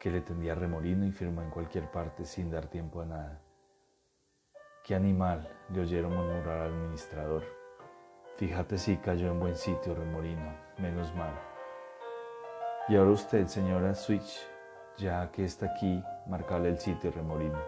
que 0.00 0.10
le 0.10 0.20
tendía 0.20 0.54
remolino 0.54 1.06
y 1.06 1.12
firmó 1.12 1.42
en 1.42 1.50
cualquier 1.50 1.90
parte 1.90 2.24
sin 2.24 2.50
dar 2.50 2.66
tiempo 2.66 3.02
a 3.02 3.06
nada. 3.06 3.40
¡Qué 4.84 4.96
animal! 4.96 5.48
le 5.68 5.82
oyeron 5.82 6.16
murmurar 6.16 6.62
al 6.62 6.72
administrador. 6.72 7.61
Fíjate 8.36 8.78
si 8.78 8.96
cayó 8.96 9.30
en 9.30 9.38
buen 9.38 9.56
sitio, 9.56 9.94
remolino, 9.94 10.54
menos 10.78 11.14
mal. 11.14 11.32
Y 12.88 12.96
ahora 12.96 13.10
usted, 13.10 13.46
señora 13.46 13.94
Switch, 13.94 14.40
ya 14.96 15.30
que 15.30 15.44
está 15.44 15.66
aquí, 15.66 16.02
marcale 16.26 16.70
el 16.70 16.78
sitio, 16.78 17.12
remolino. 17.12 17.58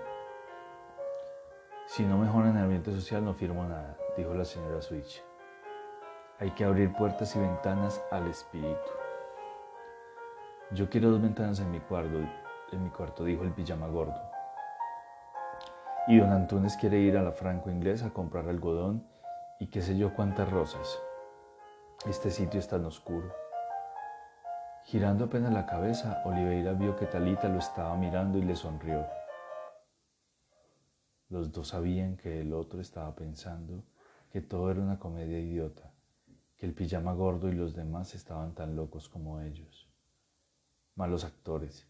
Si 1.87 2.02
no 2.02 2.18
mejora 2.18 2.49
en 2.49 2.56
el 2.56 2.64
ambiente 2.64 2.92
social, 2.92 3.25
no 3.25 3.35
firmo 3.35 3.64
nada, 3.64 3.97
dijo 4.16 4.35
la 4.35 4.44
señora 4.44 4.80
Switch. 4.80 5.23
Hay 6.40 6.50
que 6.52 6.64
abrir 6.64 6.92
puertas 6.94 7.37
y 7.37 7.40
ventanas 7.40 8.02
al 8.11 8.26
espíritu. 8.26 8.90
Yo 10.73 10.88
quiero 10.88 11.11
dos 11.11 11.23
ventanas 11.23 11.61
en 11.61 11.71
mi 11.71 11.78
cuarto, 11.78 12.18
en 12.73 12.83
mi 12.83 12.90
cuarto, 12.90 13.23
dijo 13.23 13.44
el 13.44 13.52
pijama 13.52 13.87
gordo. 13.87 14.21
Y 16.09 16.18
don 16.18 16.33
Antunes 16.33 16.76
quiere 16.76 16.99
ir 16.99 17.16
a 17.16 17.23
la 17.23 17.33
franco 17.33 17.71
inglesa 17.71 18.06
a 18.06 18.11
comprar 18.11 18.49
algodón 18.49 19.13
y 19.61 19.68
qué 19.68 19.82
sé 19.82 19.96
yo 19.96 20.14
cuántas 20.14 20.50
rosas. 20.50 20.99
Este 22.06 22.30
sitio 22.30 22.61
es 22.61 22.68
tan 22.68 22.84
oscuro. 22.84 23.32
Girando 24.84 25.25
apenas 25.25 25.52
la 25.52 25.66
cabeza, 25.66 26.23
Oliveira 26.25 26.73
vio 26.73 26.96
que 26.96 27.06
Talita 27.06 27.49
lo 27.49 27.58
estaba 27.58 27.96
mirando 27.96 28.38
y 28.38 28.42
le 28.42 28.56
sonrió. 28.56 29.06
Los 31.28 31.52
dos 31.52 31.68
sabían 31.68 32.16
que 32.16 32.40
el 32.40 32.52
otro 32.52 32.80
estaba 32.80 33.14
pensando 33.14 33.84
que 34.30 34.40
todo 34.40 34.70
era 34.70 34.80
una 34.80 34.99
comedia 34.99 35.38
idiota, 35.38 35.92
que 36.56 36.66
el 36.66 36.75
pijama 36.75 37.12
gordo 37.12 37.49
y 37.49 37.52
los 37.52 37.75
demás 37.75 38.14
estaban 38.14 38.54
tan 38.54 38.76
locos 38.76 39.08
como 39.08 39.40
ellos 39.40 39.88
malos 40.94 41.25
actores. 41.25 41.88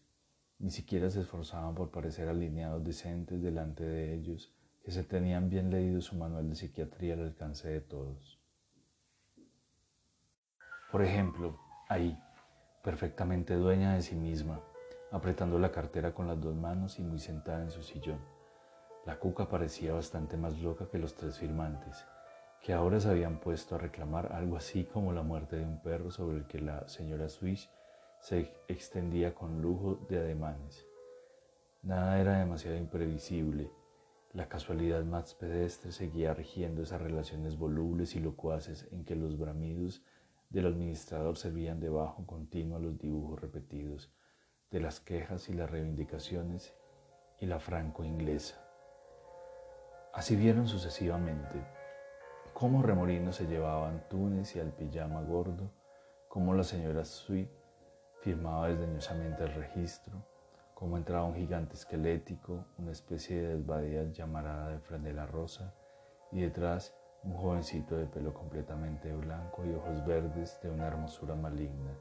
Ni 0.57 0.71
siquiera 0.71 1.09
se 1.09 1.21
esforzaban 1.21 1.75
por 1.75 1.91
parecer 1.91 2.27
alineados 2.27 2.83
decentes 2.83 3.41
delante 3.41 3.83
de 3.83 4.15
ellos, 4.15 4.54
que 4.85 4.91
se 4.91 5.03
tenían 5.03 5.49
bien 5.49 5.71
leído 5.71 5.99
su 5.99 6.15
manual 6.15 6.47
de 6.47 6.55
psiquiatría 6.55 7.15
al 7.15 7.23
alcance 7.23 7.67
de 7.67 7.81
todos. 7.81 8.39
Por 10.91 11.01
ejemplo, 11.01 11.59
ahí, 11.89 12.15
perfectamente 12.83 13.55
dueña 13.55 13.95
de 13.95 14.03
sí 14.03 14.13
misma, 14.13 14.61
apretando 15.11 15.57
la 15.57 15.71
cartera 15.71 16.13
con 16.13 16.27
las 16.27 16.39
dos 16.39 16.55
manos 16.55 16.99
y 16.99 17.03
muy 17.03 17.17
sentada 17.17 17.63
en 17.63 17.71
su 17.71 17.81
sillón. 17.81 18.19
La 19.07 19.17
cuca 19.17 19.49
parecía 19.49 19.91
bastante 19.91 20.37
más 20.37 20.61
loca 20.61 20.87
que 20.87 20.99
los 20.99 21.15
tres 21.15 21.39
firmantes, 21.39 22.05
que 22.61 22.71
ahora 22.71 22.99
se 22.99 23.09
habían 23.09 23.39
puesto 23.39 23.73
a 23.73 23.79
reclamar 23.79 24.33
algo 24.33 24.55
así 24.55 24.83
como 24.83 25.13
la 25.13 25.23
muerte 25.23 25.55
de 25.55 25.65
un 25.65 25.81
perro 25.81 26.11
sobre 26.11 26.37
el 26.37 26.45
que 26.45 26.61
la 26.61 26.87
señora 26.87 27.27
Swish 27.27 27.71
se 28.19 28.53
extendía 28.67 29.33
con 29.33 29.63
lujo 29.63 29.95
de 30.09 30.19
ademanes. 30.19 30.85
Nada 31.81 32.21
era 32.21 32.37
demasiado 32.37 32.77
imprevisible. 32.77 33.71
La 34.35 34.49
casualidad 34.49 35.01
más 35.05 35.33
pedestre 35.33 35.93
seguía 35.93 36.33
rigiendo 36.33 36.83
esas 36.83 37.01
relaciones 37.01 37.57
volubles 37.57 38.17
y 38.17 38.19
locuaces 38.19 38.85
en 38.91 39.05
que 39.05 39.15
los 39.15 39.37
bramidos 39.37 40.03
del 40.49 40.65
administrador 40.65 41.37
servían 41.37 41.79
de 41.79 41.87
bajo 41.87 42.25
continuo 42.25 42.75
a 42.75 42.81
los 42.81 42.99
dibujos 42.99 43.39
repetidos 43.39 44.11
de 44.71 44.81
las 44.81 44.99
quejas 44.99 45.47
y 45.47 45.53
las 45.53 45.71
reivindicaciones 45.71 46.75
y 47.39 47.45
la 47.45 47.61
franco 47.61 48.03
inglesa. 48.03 48.61
Así 50.13 50.35
vieron 50.35 50.67
sucesivamente 50.67 51.65
cómo 52.53 52.83
Remorino 52.83 53.31
se 53.31 53.47
llevaba 53.47 53.87
a 53.87 53.91
Antunes 53.91 54.53
y 54.57 54.59
al 54.59 54.73
pijama 54.73 55.21
gordo, 55.21 55.71
cómo 56.27 56.53
la 56.53 56.65
señora 56.65 57.05
Sweet 57.05 57.47
Firmaba 58.19 58.67
desdeñosamente 58.67 59.43
el 59.43 59.53
registro, 59.53 60.34
como 60.75 60.97
entraba 60.97 61.25
un 61.25 61.35
gigante 61.35 61.75
esquelético, 61.75 62.65
una 62.77 62.91
especie 62.91 63.41
de 63.41 63.55
desvadida 63.55 64.11
llamarada 64.11 64.69
de 64.69 64.79
franela 64.79 65.25
rosa, 65.25 65.73
y 66.33 66.41
detrás 66.41 66.93
un 67.23 67.33
jovencito 67.33 67.95
de 67.95 68.05
pelo 68.05 68.33
completamente 68.33 69.11
blanco 69.13 69.65
y 69.65 69.73
ojos 69.73 70.05
verdes 70.05 70.59
de 70.61 70.69
una 70.69 70.87
hermosura 70.87 71.33
maligna. 71.33 71.97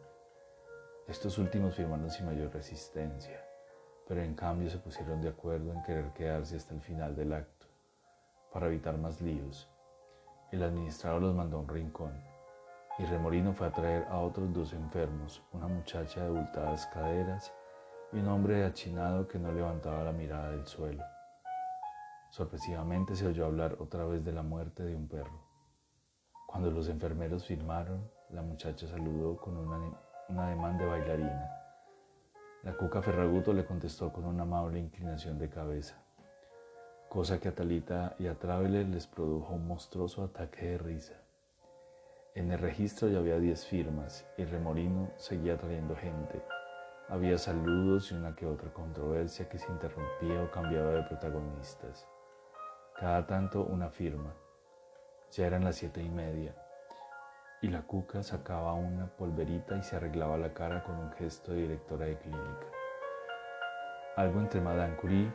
Estos 1.06 1.38
últimos 1.38 1.76
firmaron 1.76 2.10
sin 2.10 2.26
mayor 2.26 2.52
resistencia, 2.52 3.40
pero 4.08 4.22
en 4.22 4.34
cambio 4.34 4.68
se 4.68 4.78
pusieron 4.78 5.22
de 5.22 5.28
acuerdo 5.28 5.72
en 5.72 5.82
querer 5.84 6.12
quedarse 6.12 6.56
hasta 6.56 6.74
el 6.74 6.80
final 6.80 7.14
del 7.14 7.32
acto, 7.32 7.66
para 8.52 8.66
evitar 8.66 8.98
más 8.98 9.22
líos. 9.22 9.70
El 10.50 10.64
administrador 10.64 11.22
los 11.22 11.34
mandó 11.34 11.58
a 11.58 11.60
un 11.60 11.68
rincón 11.68 12.12
y 12.98 13.04
Remorino 13.04 13.52
fue 13.52 13.68
a 13.68 13.72
traer 13.72 14.04
a 14.08 14.18
otros 14.18 14.52
dos 14.52 14.72
enfermos, 14.72 15.42
una 15.52 15.68
muchacha 15.68 16.20
de 16.20 16.26
abultadas 16.26 16.86
caderas 16.88 17.52
y 18.14 18.18
un 18.18 18.28
hombre 18.28 18.64
achinado 18.64 19.26
que 19.26 19.40
no 19.40 19.50
levantaba 19.50 20.04
la 20.04 20.12
mirada 20.12 20.50
del 20.50 20.66
suelo. 20.66 21.02
Sorpresivamente 22.30 23.16
se 23.16 23.26
oyó 23.26 23.46
hablar 23.46 23.76
otra 23.80 24.04
vez 24.04 24.24
de 24.24 24.32
la 24.32 24.42
muerte 24.42 24.84
de 24.84 24.94
un 24.94 25.08
perro. 25.08 25.42
Cuando 26.46 26.70
los 26.70 26.88
enfermeros 26.88 27.44
firmaron, 27.44 28.08
la 28.30 28.42
muchacha 28.42 28.86
saludó 28.86 29.36
con 29.36 29.56
un 29.56 30.38
ademán 30.38 30.78
de 30.78 30.86
bailarina. 30.86 31.50
La 32.62 32.76
cuca 32.76 33.02
Ferraguto 33.02 33.52
le 33.52 33.64
contestó 33.64 34.12
con 34.12 34.24
una 34.24 34.44
amable 34.44 34.78
inclinación 34.78 35.38
de 35.38 35.50
cabeza, 35.50 35.96
cosa 37.08 37.40
que 37.40 37.48
a 37.48 37.54
Talita 37.54 38.14
y 38.18 38.28
a 38.28 38.38
Traveler 38.38 38.86
les 38.86 39.08
produjo 39.08 39.54
un 39.54 39.66
monstruoso 39.66 40.22
ataque 40.22 40.66
de 40.66 40.78
risa. 40.78 41.14
En 42.36 42.52
el 42.52 42.58
registro 42.60 43.08
ya 43.08 43.18
había 43.18 43.38
diez 43.38 43.66
firmas 43.66 44.24
y 44.38 44.44
Remorino 44.44 45.10
seguía 45.16 45.56
trayendo 45.56 45.96
gente. 45.96 46.53
Había 47.08 47.36
saludos 47.36 48.10
y 48.10 48.14
una 48.14 48.34
que 48.34 48.46
otra 48.46 48.72
controversia 48.72 49.48
que 49.48 49.58
se 49.58 49.70
interrumpía 49.70 50.42
o 50.42 50.50
cambiaba 50.50 50.92
de 50.92 51.02
protagonistas. 51.02 52.08
Cada 52.98 53.26
tanto 53.26 53.62
una 53.62 53.90
firma. 53.90 54.34
Ya 55.32 55.46
eran 55.46 55.64
las 55.64 55.76
siete 55.76 56.02
y 56.02 56.08
media 56.08 56.54
y 57.60 57.68
la 57.68 57.82
cuca 57.82 58.22
sacaba 58.22 58.74
una 58.74 59.06
polverita 59.06 59.76
y 59.76 59.82
se 59.82 59.96
arreglaba 59.96 60.36
la 60.36 60.52
cara 60.52 60.82
con 60.84 60.96
un 60.96 61.12
gesto 61.12 61.52
de 61.52 61.62
directora 61.62 62.06
de 62.06 62.18
clínica. 62.18 62.66
Algo 64.16 64.40
entre 64.40 64.60
Madame 64.60 64.96
Curie 64.96 65.32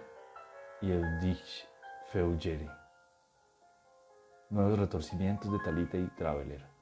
y 0.82 0.92
Eudich 0.92 1.68
Feugeri. 2.12 2.70
Nuevos 4.50 4.80
retorcimientos 4.80 5.52
de 5.52 5.60
Talita 5.60 5.98
y 5.98 6.08
Traveler. 6.18 6.79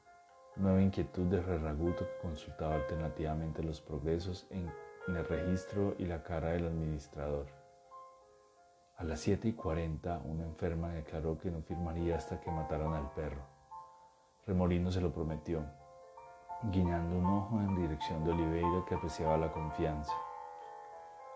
Nueva 0.60 0.82
inquietud 0.82 1.26
de 1.28 1.40
Ferraguto 1.40 2.08
que 2.08 2.18
consultaba 2.20 2.74
alternativamente 2.74 3.62
los 3.62 3.80
progresos 3.80 4.48
en, 4.50 4.68
el 5.08 5.24
registro 5.24 5.94
y 6.00 6.06
la 6.06 6.24
cara 6.24 6.50
del 6.50 6.66
administrador. 6.66 7.46
A 8.98 9.04
las 9.04 9.20
7 9.20 9.50
y 9.50 9.54
40, 9.54 10.20
una 10.26 10.44
enferma 10.44 10.90
declaró 10.90 11.38
que 11.38 11.52
no 11.52 11.62
firmaría 11.62 12.16
hasta 12.16 12.42
que 12.42 12.50
mataran 12.50 12.94
al 12.94 13.12
perro. 13.12 13.42
Remolino 14.48 14.92
se 14.92 15.00
lo 15.00 15.14
prometió, 15.14 15.64
guiñando 16.72 17.16
un 17.16 17.26
ojo 17.28 17.60
en 17.60 17.76
dirección 17.76 18.26
de 18.26 18.32
Oliveira 18.32 18.84
que 18.90 18.96
apreciaba 18.96 19.38
la 19.38 19.52
confianza. 19.52 20.14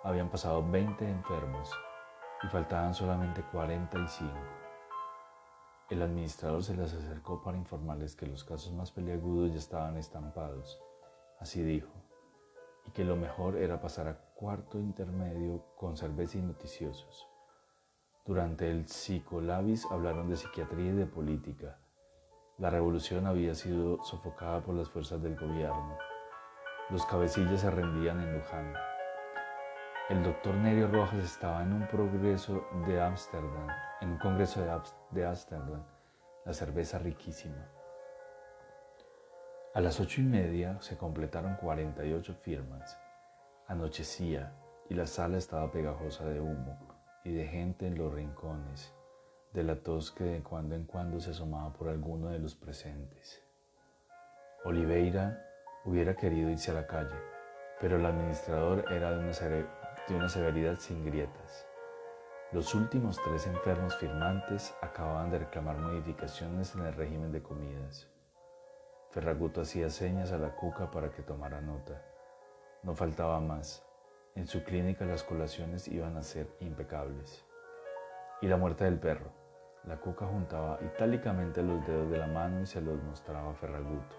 Habían 0.03 0.29
pasado 0.29 0.67
20 0.67 1.07
enfermos 1.07 1.71
y 2.43 2.47
faltaban 2.47 2.95
solamente 2.95 3.43
45. 3.51 4.60
El 5.91 6.01
administrador 6.01 6.63
se 6.63 6.73
les 6.73 6.93
acercó 6.93 7.43
para 7.43 7.57
informarles 7.57 8.15
que 8.15 8.25
los 8.25 8.45
casos 8.45 8.71
más 8.71 8.93
peliagudos 8.93 9.51
ya 9.51 9.59
estaban 9.59 9.97
estampados, 9.97 10.79
así 11.37 11.61
dijo, 11.61 11.91
y 12.87 12.91
que 12.91 13.03
lo 13.03 13.17
mejor 13.17 13.57
era 13.57 13.81
pasar 13.81 14.07
a 14.07 14.17
cuarto 14.33 14.79
intermedio 14.79 15.65
con 15.75 15.97
cerveza 15.97 16.37
y 16.37 16.43
noticiosos. 16.43 17.27
Durante 18.25 18.71
el 18.71 18.87
psicolabis 18.87 19.85
hablaron 19.91 20.29
de 20.29 20.37
psiquiatría 20.37 20.91
y 20.91 20.95
de 20.95 21.05
política, 21.07 21.77
la 22.57 22.69
revolución 22.69 23.27
había 23.27 23.53
sido 23.53 24.01
sofocada 24.05 24.61
por 24.61 24.75
las 24.75 24.89
fuerzas 24.89 25.21
del 25.21 25.35
gobierno. 25.35 25.97
Los 26.89 27.05
cabecillas 27.05 27.59
se 27.59 27.69
rendían 27.69 28.21
en 28.21 28.37
Luján. 28.37 28.73
El 30.11 30.23
doctor 30.23 30.53
Nerio 30.55 30.89
Rojas 30.89 31.23
estaba 31.23 31.63
en 31.63 31.71
un 31.71 31.87
progreso 31.87 32.67
de 32.85 32.99
Ámsterdam, 32.99 33.69
en 34.01 34.09
un 34.09 34.17
congreso 34.17 34.61
de 35.11 35.23
Ámsterdam, 35.25 35.85
la 36.43 36.53
cerveza 36.53 36.99
riquísima. 36.99 37.65
A 39.73 39.79
las 39.79 40.01
ocho 40.01 40.19
y 40.19 40.25
media 40.25 40.81
se 40.81 40.97
completaron 40.97 41.55
48 41.55 42.33
firmas. 42.41 42.99
Anochecía 43.67 44.51
y 44.89 44.95
la 44.95 45.07
sala 45.07 45.37
estaba 45.37 45.71
pegajosa 45.71 46.25
de 46.25 46.41
humo 46.41 46.77
y 47.23 47.31
de 47.31 47.47
gente 47.47 47.87
en 47.87 47.97
los 47.97 48.13
rincones 48.13 48.93
de 49.53 49.63
la 49.63 49.77
tos 49.77 50.11
que 50.11 50.25
de 50.25 50.43
cuando 50.43 50.75
en 50.75 50.83
cuando 50.83 51.21
se 51.21 51.29
asomaba 51.29 51.71
por 51.71 51.87
alguno 51.87 52.27
de 52.27 52.39
los 52.39 52.53
presentes. 52.53 53.41
Oliveira 54.65 55.41
hubiera 55.85 56.17
querido 56.17 56.49
irse 56.49 56.71
a 56.71 56.73
la 56.73 56.85
calle, 56.85 57.15
pero 57.79 57.95
el 57.95 58.05
administrador 58.05 58.91
era 58.91 59.11
de 59.11 59.19
una, 59.19 59.31
de 60.07 60.15
una 60.15 60.29
severidad 60.29 60.79
sin 60.79 61.05
grietas. 61.05 61.67
Los 62.51 62.75
últimos 62.75 63.17
tres 63.23 63.47
enfermos 63.47 63.95
firmantes 63.97 64.75
acababan 64.81 65.31
de 65.31 65.39
reclamar 65.39 65.77
modificaciones 65.77 66.75
en 66.75 66.85
el 66.85 66.93
régimen 66.93 67.31
de 67.31 67.41
comidas. 67.41 68.07
Ferraguto 69.11 69.61
hacía 69.61 69.89
señas 69.89 70.31
a 70.31 70.37
la 70.37 70.55
cuca 70.55 70.91
para 70.91 71.11
que 71.11 71.21
tomara 71.21 71.61
nota. 71.61 72.01
No 72.83 72.95
faltaba 72.95 73.39
más. 73.39 73.85
En 74.35 74.47
su 74.47 74.63
clínica 74.63 75.05
las 75.05 75.23
colaciones 75.23 75.87
iban 75.87 76.17
a 76.17 76.23
ser 76.23 76.47
impecables. 76.59 77.45
Y 78.41 78.47
la 78.47 78.57
muerte 78.57 78.85
del 78.85 78.99
perro. 78.99 79.31
La 79.85 79.97
cuca 79.97 80.25
juntaba 80.25 80.79
itálicamente 80.81 81.63
los 81.63 81.85
dedos 81.87 82.11
de 82.11 82.17
la 82.17 82.27
mano 82.27 82.61
y 82.61 82.65
se 82.65 82.81
los 82.81 83.01
mostraba 83.03 83.51
a 83.51 83.55
Ferraguto, 83.55 84.15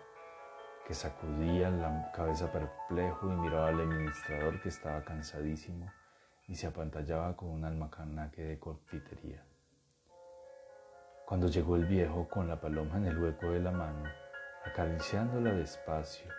que 0.87 0.95
sacudía 0.95 1.71
la 1.71 2.11
cabeza 2.12 2.51
perplejo 2.51 3.31
y 3.31 3.37
miraba 3.37 3.68
al 3.68 3.81
administrador 3.81 4.61
que 4.61 4.68
estaba 4.68 5.05
cansadísimo 5.05 5.90
y 6.49 6.57
se 6.57 6.66
apantallaba 6.66 7.37
con 7.37 7.51
un 7.51 7.64
almacanaque 7.64 8.42
de 8.42 8.59
confitería. 8.59 9.45
Cuando 11.27 11.49
llegó 11.49 11.77
el 11.77 11.87
viejo 11.87 12.29
con 12.29 12.49
la 12.49 12.61
paloma 12.61 12.97
en 12.97 13.07
el 13.07 13.18
hueco 13.18 13.51
de 13.51 13.61
la 13.61 13.71
mano, 13.71 14.05
acariciándola 14.64 15.53
despacio, 15.53 16.31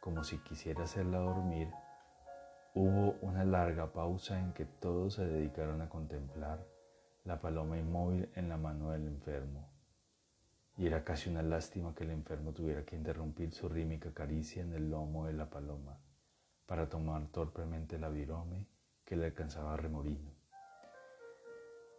como 0.00 0.24
si 0.24 0.38
quisiera 0.38 0.84
hacerla 0.84 1.18
dormir, 1.18 1.68
hubo 2.74 3.16
una 3.20 3.44
larga 3.44 3.92
pausa 3.92 4.38
en 4.38 4.52
que 4.52 4.64
todos 4.64 5.14
se 5.14 5.26
dedicaron 5.26 5.80
a 5.82 5.88
contemplar 5.88 6.66
la 7.24 7.40
paloma 7.40 7.78
inmóvil 7.78 8.30
en 8.34 8.48
la 8.48 8.56
mano 8.56 8.90
del 8.90 9.06
enfermo. 9.06 9.71
Y 10.76 10.86
era 10.86 11.04
casi 11.04 11.28
una 11.30 11.42
lástima 11.42 11.94
que 11.94 12.04
el 12.04 12.10
enfermo 12.10 12.52
tuviera 12.52 12.84
que 12.84 12.96
interrumpir 12.96 13.52
su 13.52 13.68
rítmica 13.68 14.12
caricia 14.12 14.62
en 14.62 14.72
el 14.72 14.90
lomo 14.90 15.26
de 15.26 15.34
la 15.34 15.50
paloma 15.50 15.98
para 16.66 16.88
tomar 16.88 17.26
torpemente 17.28 17.98
la 17.98 18.08
virome 18.08 18.66
que 19.04 19.16
le 19.16 19.26
alcanzaba 19.26 19.74
a 19.74 19.76
remorino. 19.76 20.30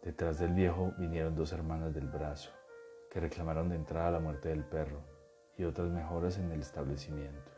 Detrás 0.02 0.38
del 0.38 0.52
viejo 0.52 0.92
vinieron 0.98 1.34
dos 1.34 1.52
hermanas 1.52 1.94
del 1.94 2.08
brazo, 2.08 2.50
que 3.10 3.20
reclamaron 3.20 3.68
de 3.68 3.76
entrada 3.76 4.10
la 4.10 4.20
muerte 4.20 4.48
del 4.48 4.64
perro 4.64 5.02
y 5.56 5.64
otras 5.64 5.88
mejoras 5.90 6.38
en 6.38 6.50
el 6.50 6.60
establecimiento. 6.60 7.52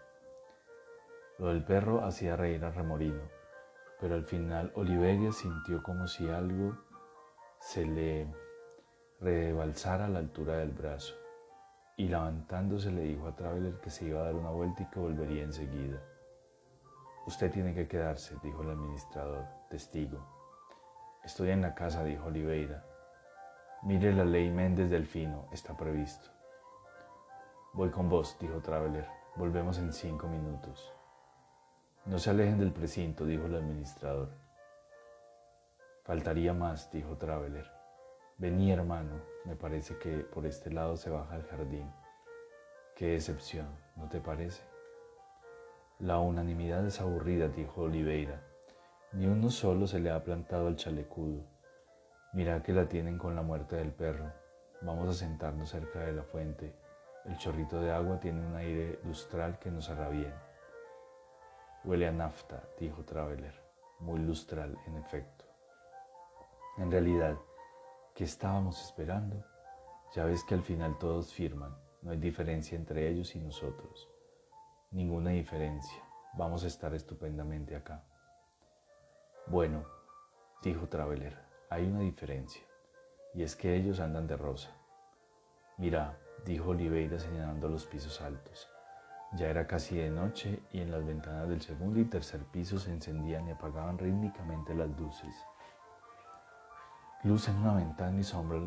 Lo 1.39 1.49
del 1.49 1.65
perro 1.65 2.05
hacía 2.05 2.37
reír 2.37 2.65
a 2.65 2.71
Remorino, 2.71 3.23
pero 4.01 4.15
al 4.15 4.25
final 4.25 4.73
Oliveria 4.75 5.33
sintió 5.33 5.83
como 5.83 6.07
si 6.07 6.29
algo 6.29 6.79
se 7.59 7.85
le 7.85 8.29
rebalsara 9.21 10.07
a 10.07 10.09
la 10.09 10.19
altura 10.19 10.59
del 10.59 10.73
brazo 10.73 11.15
y 11.97 12.09
levantándose 12.09 12.91
le 12.91 13.03
dijo 13.03 13.27
a 13.27 13.35
Traveler 13.35 13.81
que 13.81 13.91
se 13.91 14.05
iba 14.05 14.21
a 14.21 14.25
dar 14.25 14.35
una 14.35 14.51
vuelta 14.51 14.83
y 14.83 14.87
que 14.87 15.01
volvería 15.01 15.43
enseguida. 15.43 15.99
Usted 17.27 17.51
tiene 17.51 17.75
que 17.75 17.89
quedarse, 17.89 18.37
dijo 18.43 18.63
el 18.63 18.71
administrador, 18.71 19.47
testigo. 19.71 20.25
Estoy 21.25 21.51
en 21.51 21.63
la 21.63 21.75
casa, 21.75 22.05
dijo 22.05 22.27
Oliveira. 22.27 22.85
Mire 23.83 24.13
la 24.13 24.25
ley 24.25 24.51
Méndez 24.51 24.91
Delfino, 24.91 25.49
está 25.53 25.77
previsto. 25.77 26.31
Voy 27.73 27.91
con 27.91 28.09
vos, 28.09 28.37
dijo 28.39 28.61
Traveler. 28.61 29.07
Volvemos 29.35 29.79
en 29.79 29.93
cinco 29.93 30.29
minutos. 30.29 30.93
No 32.05 32.19
se 32.19 32.31
alejen 32.31 32.59
del 32.59 32.73
precinto, 32.73 33.25
dijo 33.25 33.47
el 33.47 33.57
administrador. 33.57 34.31
Faltaría 36.05 36.53
más, 36.53 36.91
dijo 36.93 37.17
Traveler. 37.17 37.76
Vení, 38.39 38.71
hermano, 38.71 39.23
me 39.47 39.57
parece 39.57 39.97
que 39.97 40.19
por 40.19 40.45
este 40.45 40.71
lado 40.71 40.99
se 40.99 41.09
baja 41.09 41.37
el 41.37 41.45
jardín. 41.45 41.91
Qué 42.95 43.15
excepción, 43.15 43.67
¿no 43.97 44.11
te 44.11 44.21
parece? 44.21 44.63
La 46.01 46.19
unanimidad 46.19 46.85
es 46.87 47.01
aburrida, 47.01 47.49
dijo 47.49 47.83
Oliveira. 47.83 48.43
Ni 49.13 49.27
uno 49.27 49.49
solo 49.49 49.87
se 49.87 50.01
le 50.01 50.11
ha 50.11 50.23
plantado 50.23 50.67
al 50.67 50.77
chalecudo. 50.77 51.47
Mira 52.35 52.63
que 52.63 52.75
la 52.75 52.87
tienen 52.87 53.17
con 53.17 53.35
la 53.35 53.41
muerte 53.41 53.77
del 53.77 53.93
perro. 53.93 54.31
Vamos 54.83 55.09
a 55.09 55.15
sentarnos 55.15 55.71
cerca 55.71 56.01
de 56.01 56.13
la 56.13 56.23
fuente. 56.23 56.75
El 57.25 57.39
chorrito 57.39 57.81
de 57.81 57.91
agua 57.91 58.21
tiene 58.21 58.47
un 58.47 58.55
aire 58.55 59.01
lustral 59.05 59.59
que 59.59 59.71
nos 59.71 59.89
hará 59.89 60.11
bien. 60.11 60.35
Huele 61.85 62.07
a 62.07 62.13
nafta, 62.13 62.63
dijo 62.79 63.03
Traveler. 63.03 63.55
Muy 64.01 64.21
lustral, 64.21 64.77
en 64.87 64.97
efecto. 64.99 65.47
En 66.77 66.91
realidad, 66.91 67.39
¿qué 68.17 68.25
estábamos 68.25 68.83
esperando? 68.83 69.45
Ya 70.15 70.25
ves 70.25 70.43
que 70.43 70.55
al 70.55 70.63
final 70.63 70.97
todos 70.99 71.35
firman, 71.35 71.77
no 72.01 72.13
hay 72.13 72.17
diferencia 72.17 72.75
entre 72.75 73.11
ellos 73.11 73.37
y 73.37 73.41
nosotros. 73.41 74.09
Ninguna 74.91 75.31
diferencia, 75.31 76.03
vamos 76.33 76.65
a 76.65 76.69
estar 76.69 76.95
estupendamente 76.95 77.77
acá. 77.77 78.03
Bueno, 79.47 79.85
dijo 80.63 80.89
Traveler, 80.89 81.37
hay 81.69 81.85
una 81.85 82.01
diferencia, 82.01 82.63
y 83.35 83.43
es 83.43 83.55
que 83.55 83.77
ellos 83.77 84.01
andan 84.01 84.27
de 84.27 84.39
rosa. 84.39 84.71
Mira, 85.77 86.19
dijo 86.47 86.71
Oliveira 86.71 87.19
señalando 87.19 87.69
los 87.69 87.85
pisos 87.85 88.23
altos. 88.23 88.67
Ya 89.35 89.49
era 89.49 89.67
casi 89.67 89.99
de 89.99 90.09
noche 90.09 90.63
y 90.73 90.81
en 90.81 90.91
las 90.91 91.05
ventanas 91.05 91.51
del 91.51 91.61
segundo 91.61 92.01
y 92.01 92.07
tercer 92.07 92.47
piso 92.47 92.79
se 92.79 92.93
encendían 92.93 93.47
y 93.47 93.51
apagaban 93.51 93.99
rítmicamente 93.99 94.75
las 94.75 94.89
luces. 94.99 95.35
Luz 97.27 97.49
en 97.49 97.57
una 97.57 97.75
ventana 97.75 98.21
y 98.21 98.23
sombra 98.23 98.61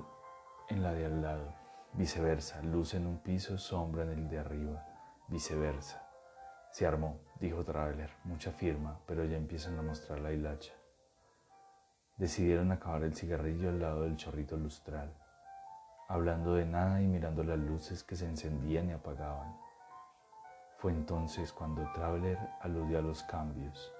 en 0.67 0.83
la 0.83 0.91
de 0.91 1.05
al 1.05 1.21
lado. 1.21 1.53
Viceversa, 1.93 2.61
luz 2.61 2.93
en 2.93 3.07
un 3.07 3.19
piso, 3.19 3.57
sombra 3.57 4.03
en 4.03 4.09
el 4.09 4.27
de 4.27 4.37
arriba. 4.37 4.85
Viceversa. 5.29 6.05
Se 6.69 6.85
armó, 6.85 7.21
dijo 7.39 7.63
Traveler. 7.63 8.11
Mucha 8.25 8.51
firma, 8.51 8.99
pero 9.05 9.23
ya 9.23 9.37
empiezan 9.37 9.79
a 9.79 9.81
mostrar 9.81 10.19
la 10.19 10.33
hilacha. 10.33 10.73
Decidieron 12.17 12.73
acabar 12.73 13.03
el 13.03 13.15
cigarrillo 13.15 13.69
al 13.69 13.79
lado 13.79 14.01
del 14.01 14.17
chorrito 14.17 14.57
lustral. 14.57 15.15
hablando 16.09 16.55
de 16.55 16.65
nada 16.65 17.01
y 17.01 17.07
mirando 17.07 17.45
las 17.45 17.59
luces 17.59 18.03
que 18.03 18.17
se 18.17 18.25
encendían 18.25 18.89
y 18.89 18.91
apagaban. 18.91 19.55
Fue 20.79 20.91
entonces 20.91 21.53
cuando 21.53 21.89
Traveler 21.93 22.37
aludió 22.59 22.99
a 22.99 23.01
los 23.01 23.23
cambios 23.23 23.93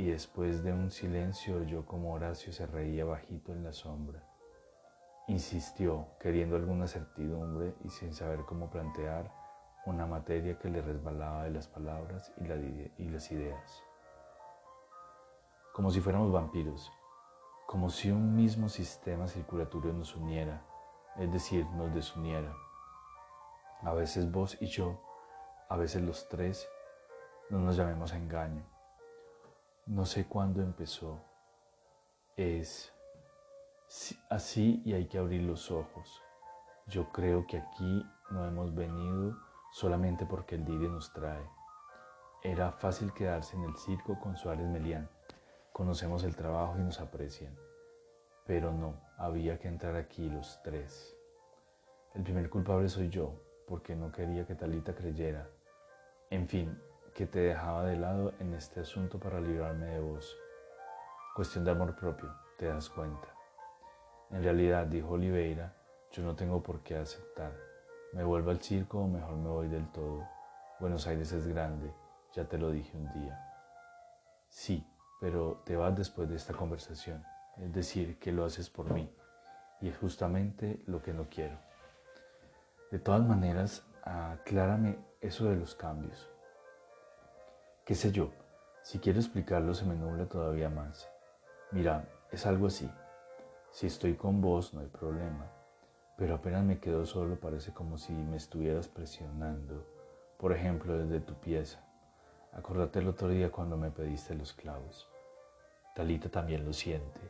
y 0.00 0.04
después 0.04 0.62
de 0.62 0.72
un 0.72 0.90
silencio 0.90 1.58
oyó 1.58 1.84
como 1.84 2.14
Horacio 2.14 2.54
se 2.54 2.66
reía 2.66 3.04
bajito 3.04 3.52
en 3.52 3.62
la 3.62 3.74
sombra. 3.74 4.24
Insistió, 5.28 6.06
queriendo 6.18 6.56
alguna 6.56 6.86
certidumbre 6.86 7.74
y 7.84 7.90
sin 7.90 8.14
saber 8.14 8.46
cómo 8.46 8.70
plantear 8.70 9.30
una 9.84 10.06
materia 10.06 10.58
que 10.58 10.70
le 10.70 10.80
resbalaba 10.80 11.44
de 11.44 11.50
las 11.50 11.68
palabras 11.68 12.32
y, 12.38 13.10
las 13.10 13.30
ideas. 13.30 13.82
Como 15.74 15.90
si 15.90 16.00
fuéramos 16.00 16.32
vampiros, 16.32 16.90
como 17.66 17.90
si 17.90 18.10
un 18.10 18.34
mismo 18.34 18.70
sistema 18.70 19.28
circulatorio 19.28 19.92
nos 19.92 20.16
uniera, 20.16 20.64
es 21.18 21.30
decir, 21.30 21.66
nos 21.72 21.92
desuniera. 21.92 22.56
A 23.82 23.92
veces 23.92 24.32
vos 24.32 24.56
y 24.62 24.66
yo, 24.66 24.98
a 25.68 25.76
veces 25.76 26.00
los 26.00 26.26
tres, 26.30 26.66
no 27.50 27.58
nos 27.58 27.76
llamemos 27.76 28.14
a 28.14 28.16
engaño. 28.16 28.79
No 29.86 30.06
sé 30.06 30.26
cuándo 30.26 30.62
empezó. 30.62 31.24
Es 32.36 32.92
así 34.28 34.82
y 34.84 34.92
hay 34.94 35.06
que 35.06 35.18
abrir 35.18 35.42
los 35.42 35.70
ojos. 35.70 36.22
Yo 36.86 37.10
creo 37.10 37.46
que 37.46 37.58
aquí 37.58 38.06
no 38.30 38.46
hemos 38.46 38.74
venido 38.74 39.36
solamente 39.72 40.26
porque 40.26 40.56
el 40.56 40.64
Dide 40.64 40.88
nos 40.88 41.12
trae. 41.12 41.44
Era 42.42 42.72
fácil 42.72 43.12
quedarse 43.12 43.56
en 43.56 43.64
el 43.64 43.76
circo 43.76 44.18
con 44.20 44.36
Suárez 44.36 44.66
Melián. 44.66 45.08
Conocemos 45.72 46.24
el 46.24 46.36
trabajo 46.36 46.76
y 46.78 46.82
nos 46.82 47.00
aprecian. 47.00 47.54
Pero 48.46 48.72
no, 48.72 49.00
había 49.18 49.58
que 49.58 49.68
entrar 49.68 49.96
aquí 49.96 50.28
los 50.28 50.60
tres. 50.62 51.16
El 52.14 52.22
primer 52.22 52.48
culpable 52.50 52.88
soy 52.88 53.08
yo, 53.08 53.34
porque 53.66 53.94
no 53.94 54.10
quería 54.10 54.46
que 54.46 54.54
Talita 54.54 54.94
creyera. 54.94 55.48
En 56.30 56.48
fin, 56.48 56.80
que 57.14 57.26
te 57.26 57.40
dejaba 57.40 57.84
de 57.84 57.96
lado 57.96 58.32
en 58.40 58.54
este 58.54 58.80
asunto 58.80 59.18
para 59.18 59.40
librarme 59.40 59.86
de 59.86 60.00
vos. 60.00 60.36
Cuestión 61.34 61.64
de 61.64 61.70
amor 61.70 61.96
propio, 61.96 62.34
te 62.58 62.66
das 62.66 62.88
cuenta. 62.88 63.28
En 64.30 64.42
realidad, 64.42 64.86
dijo 64.86 65.10
Oliveira, 65.10 65.74
yo 66.12 66.22
no 66.22 66.34
tengo 66.34 66.62
por 66.62 66.80
qué 66.80 66.96
aceptar. 66.96 67.52
Me 68.12 68.24
vuelvo 68.24 68.50
al 68.50 68.60
circo 68.60 69.00
o 69.00 69.08
mejor 69.08 69.36
me 69.36 69.48
voy 69.48 69.68
del 69.68 69.90
todo. 69.92 70.26
Buenos 70.80 71.06
Aires 71.06 71.32
es 71.32 71.46
grande, 71.46 71.92
ya 72.32 72.44
te 72.44 72.58
lo 72.58 72.70
dije 72.70 72.96
un 72.96 73.12
día. 73.12 73.38
Sí, 74.48 74.86
pero 75.20 75.62
te 75.64 75.76
vas 75.76 75.94
después 75.96 76.28
de 76.28 76.36
esta 76.36 76.54
conversación, 76.54 77.24
es 77.58 77.72
decir, 77.72 78.18
que 78.18 78.32
lo 78.32 78.44
haces 78.44 78.70
por 78.70 78.92
mí, 78.92 79.14
y 79.80 79.88
es 79.88 79.98
justamente 79.98 80.82
lo 80.86 81.02
que 81.02 81.12
no 81.12 81.28
quiero. 81.28 81.58
De 82.90 82.98
todas 82.98 83.22
maneras, 83.22 83.86
aclárame 84.02 84.98
eso 85.20 85.44
de 85.44 85.56
los 85.56 85.74
cambios. 85.74 86.28
¿Qué 87.90 87.96
sé 87.96 88.12
yo? 88.12 88.30
Si 88.84 89.00
quiero 89.00 89.18
explicarlo 89.18 89.74
se 89.74 89.84
me 89.84 89.96
nubla 89.96 90.26
todavía 90.26 90.70
más. 90.70 91.10
Mira, 91.72 92.08
es 92.30 92.46
algo 92.46 92.68
así. 92.68 92.88
Si 93.72 93.88
estoy 93.88 94.14
con 94.14 94.40
vos 94.40 94.72
no 94.72 94.78
hay 94.82 94.86
problema 94.86 95.50
pero 96.16 96.36
apenas 96.36 96.62
me 96.62 96.78
quedo 96.78 97.04
solo 97.04 97.40
parece 97.40 97.72
como 97.72 97.98
si 97.98 98.12
me 98.12 98.36
estuvieras 98.36 98.86
presionando, 98.86 99.84
por 100.38 100.52
ejemplo 100.52 100.96
desde 100.96 101.18
tu 101.18 101.34
pieza. 101.34 101.84
Acordate 102.52 103.00
el 103.00 103.08
otro 103.08 103.28
día 103.28 103.50
cuando 103.50 103.76
me 103.76 103.90
pediste 103.90 104.36
los 104.36 104.52
clavos. 104.52 105.08
Talita 105.96 106.28
también 106.28 106.64
lo 106.64 106.72
siente. 106.72 107.20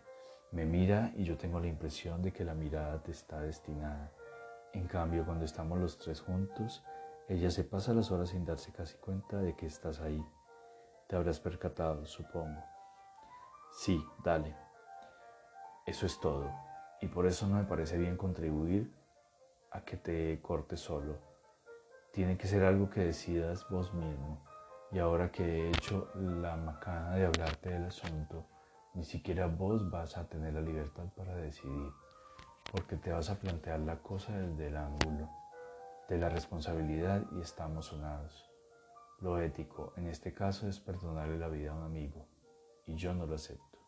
Me 0.53 0.67
mira 0.67 1.11
y 1.17 1.25
yo 1.25 1.39
tengo 1.39 1.59
la 1.59 1.69
impresión 1.69 2.21
de 2.21 2.35
que 2.35 2.45
la 2.45 2.53
mirada 2.53 3.03
te 3.03 3.13
está 3.13 3.41
destinada. 3.41 4.13
En 4.75 4.87
cambio, 4.87 5.25
cuando 5.25 5.47
estamos 5.47 5.79
los 5.79 5.97
tres 5.97 6.21
juntos, 6.21 6.85
ella 7.29 7.51
se 7.51 7.65
pasa 7.65 7.95
las 7.95 8.11
horas 8.11 8.29
sin 8.29 8.45
darse 8.45 8.73
casi 8.73 8.99
cuenta 8.99 9.39
de 9.39 9.57
que 9.57 9.65
estás 9.65 10.01
ahí. 10.01 10.23
Te 11.11 11.17
habrás 11.17 11.41
percatado, 11.41 12.07
supongo. 12.07 12.63
Sí, 13.73 14.01
dale. 14.23 14.55
Eso 15.85 16.07
es 16.07 16.21
todo 16.21 16.49
y 17.01 17.09
por 17.09 17.27
eso 17.27 17.49
no 17.49 17.57
me 17.57 17.65
parece 17.65 17.99
bien 17.99 18.17
contribuir 18.17 18.95
a 19.73 19.81
que 19.81 19.97
te 19.97 20.41
cortes 20.41 20.79
solo. 20.79 21.19
Tiene 22.13 22.39
que 22.39 22.47
ser 22.47 22.63
algo 22.63 22.89
que 22.91 23.01
decidas 23.01 23.69
vos 23.69 23.93
mismo. 23.93 24.41
Y 24.93 25.01
ahora 25.01 25.33
que 25.33 25.43
he 25.43 25.69
hecho 25.71 26.13
la 26.15 26.55
macana 26.55 27.17
de 27.17 27.27
hablarte 27.27 27.71
del 27.71 27.87
asunto, 27.87 28.47
ni 28.95 29.03
siquiera 29.03 29.49
vos 29.49 29.91
vas 29.91 30.17
a 30.17 30.29
tener 30.29 30.55
la 30.55 30.61
libertad 30.61 31.07
para 31.17 31.35
decidir, 31.35 31.91
porque 32.71 32.95
te 32.95 33.11
vas 33.11 33.31
a 33.31 33.35
plantear 33.41 33.81
la 33.81 33.97
cosa 33.97 34.33
desde 34.33 34.69
el 34.69 34.77
ángulo 34.77 35.29
de 36.09 36.19
la 36.19 36.29
responsabilidad 36.29 37.25
y 37.33 37.41
estamos 37.41 37.93
unados. 37.93 38.50
Lo 39.21 39.39
ético 39.39 39.93
en 39.97 40.09
este 40.09 40.33
caso 40.33 40.67
es 40.69 40.81
perdonarle 40.81 41.39
la 41.39 41.49
vida 41.49 41.73
a 41.73 41.75
un 41.75 41.83
amigo, 41.83 42.27
y 42.87 42.95
yo 42.95 43.13
no 43.13 43.27
lo 43.27 43.35
acepto. 43.35 43.79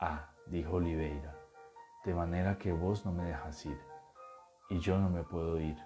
Ah, 0.00 0.30
dijo 0.46 0.74
Oliveira, 0.74 1.34
de 2.04 2.14
manera 2.14 2.58
que 2.58 2.72
vos 2.72 3.06
no 3.06 3.12
me 3.12 3.24
dejas 3.24 3.64
ir 3.64 3.80
y 4.68 4.78
yo 4.78 4.98
no 4.98 5.08
me 5.08 5.22
puedo 5.22 5.58
ir. 5.58 5.76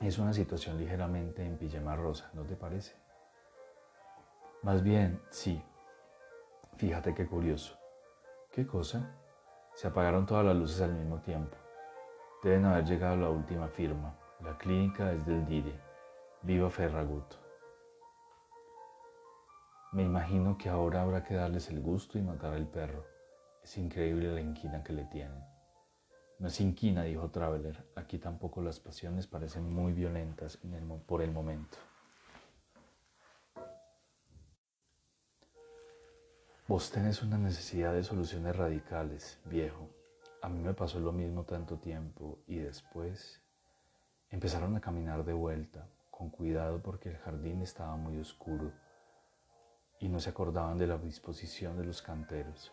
Es 0.00 0.18
una 0.18 0.32
situación 0.32 0.78
ligeramente 0.78 1.44
en 1.44 1.58
pijama 1.58 1.96
rosa, 1.96 2.30
¿no 2.34 2.44
te 2.44 2.54
parece? 2.54 2.94
Más 4.62 4.82
bien, 4.82 5.20
sí. 5.30 5.62
Fíjate 6.76 7.14
qué 7.14 7.26
curioso. 7.26 7.76
¿Qué 8.52 8.66
cosa? 8.66 9.18
Se 9.74 9.88
apagaron 9.88 10.26
todas 10.26 10.44
las 10.44 10.56
luces 10.56 10.80
al 10.80 10.94
mismo 10.94 11.20
tiempo. 11.20 11.56
Deben 12.42 12.64
haber 12.64 12.84
llegado 12.84 13.14
a 13.14 13.16
la 13.16 13.30
última 13.30 13.68
firma. 13.68 14.16
La 14.40 14.56
clínica 14.56 15.12
es 15.12 15.26
del 15.26 15.44
DIRE. 15.46 15.87
Viva 16.42 16.70
Ferragut. 16.70 17.34
Me 19.92 20.04
imagino 20.04 20.56
que 20.56 20.68
ahora 20.68 21.02
habrá 21.02 21.24
que 21.24 21.34
darles 21.34 21.68
el 21.68 21.80
gusto 21.80 22.16
y 22.16 22.22
matar 22.22 22.54
al 22.54 22.68
perro. 22.68 23.04
Es 23.62 23.76
increíble 23.76 24.32
la 24.32 24.40
inquina 24.40 24.84
que 24.84 24.92
le 24.92 25.04
tienen. 25.06 25.42
No 26.38 26.46
es 26.46 26.60
inquina, 26.60 27.02
dijo 27.02 27.28
Traveler. 27.30 27.84
Aquí 27.96 28.18
tampoco 28.18 28.62
las 28.62 28.78
pasiones 28.78 29.26
parecen 29.26 29.68
muy 29.68 29.92
violentas 29.92 30.60
por 31.06 31.22
el 31.22 31.32
momento. 31.32 31.76
Vos 36.68 36.92
tenés 36.92 37.20
una 37.22 37.36
necesidad 37.36 37.94
de 37.94 38.04
soluciones 38.04 38.54
radicales, 38.54 39.40
viejo. 39.44 39.90
A 40.40 40.48
mí 40.48 40.60
me 40.60 40.72
pasó 40.72 41.00
lo 41.00 41.12
mismo 41.12 41.42
tanto 41.42 41.78
tiempo 41.78 42.38
y 42.46 42.58
después 42.58 43.42
empezaron 44.30 44.76
a 44.76 44.80
caminar 44.80 45.24
de 45.24 45.32
vuelta, 45.32 45.88
con 46.18 46.30
cuidado 46.30 46.82
porque 46.82 47.10
el 47.10 47.16
jardín 47.18 47.62
estaba 47.62 47.94
muy 47.94 48.18
oscuro 48.18 48.72
y 50.00 50.08
no 50.08 50.18
se 50.18 50.30
acordaban 50.30 50.76
de 50.76 50.88
la 50.88 50.98
disposición 50.98 51.78
de 51.78 51.84
los 51.84 52.02
canteros. 52.02 52.72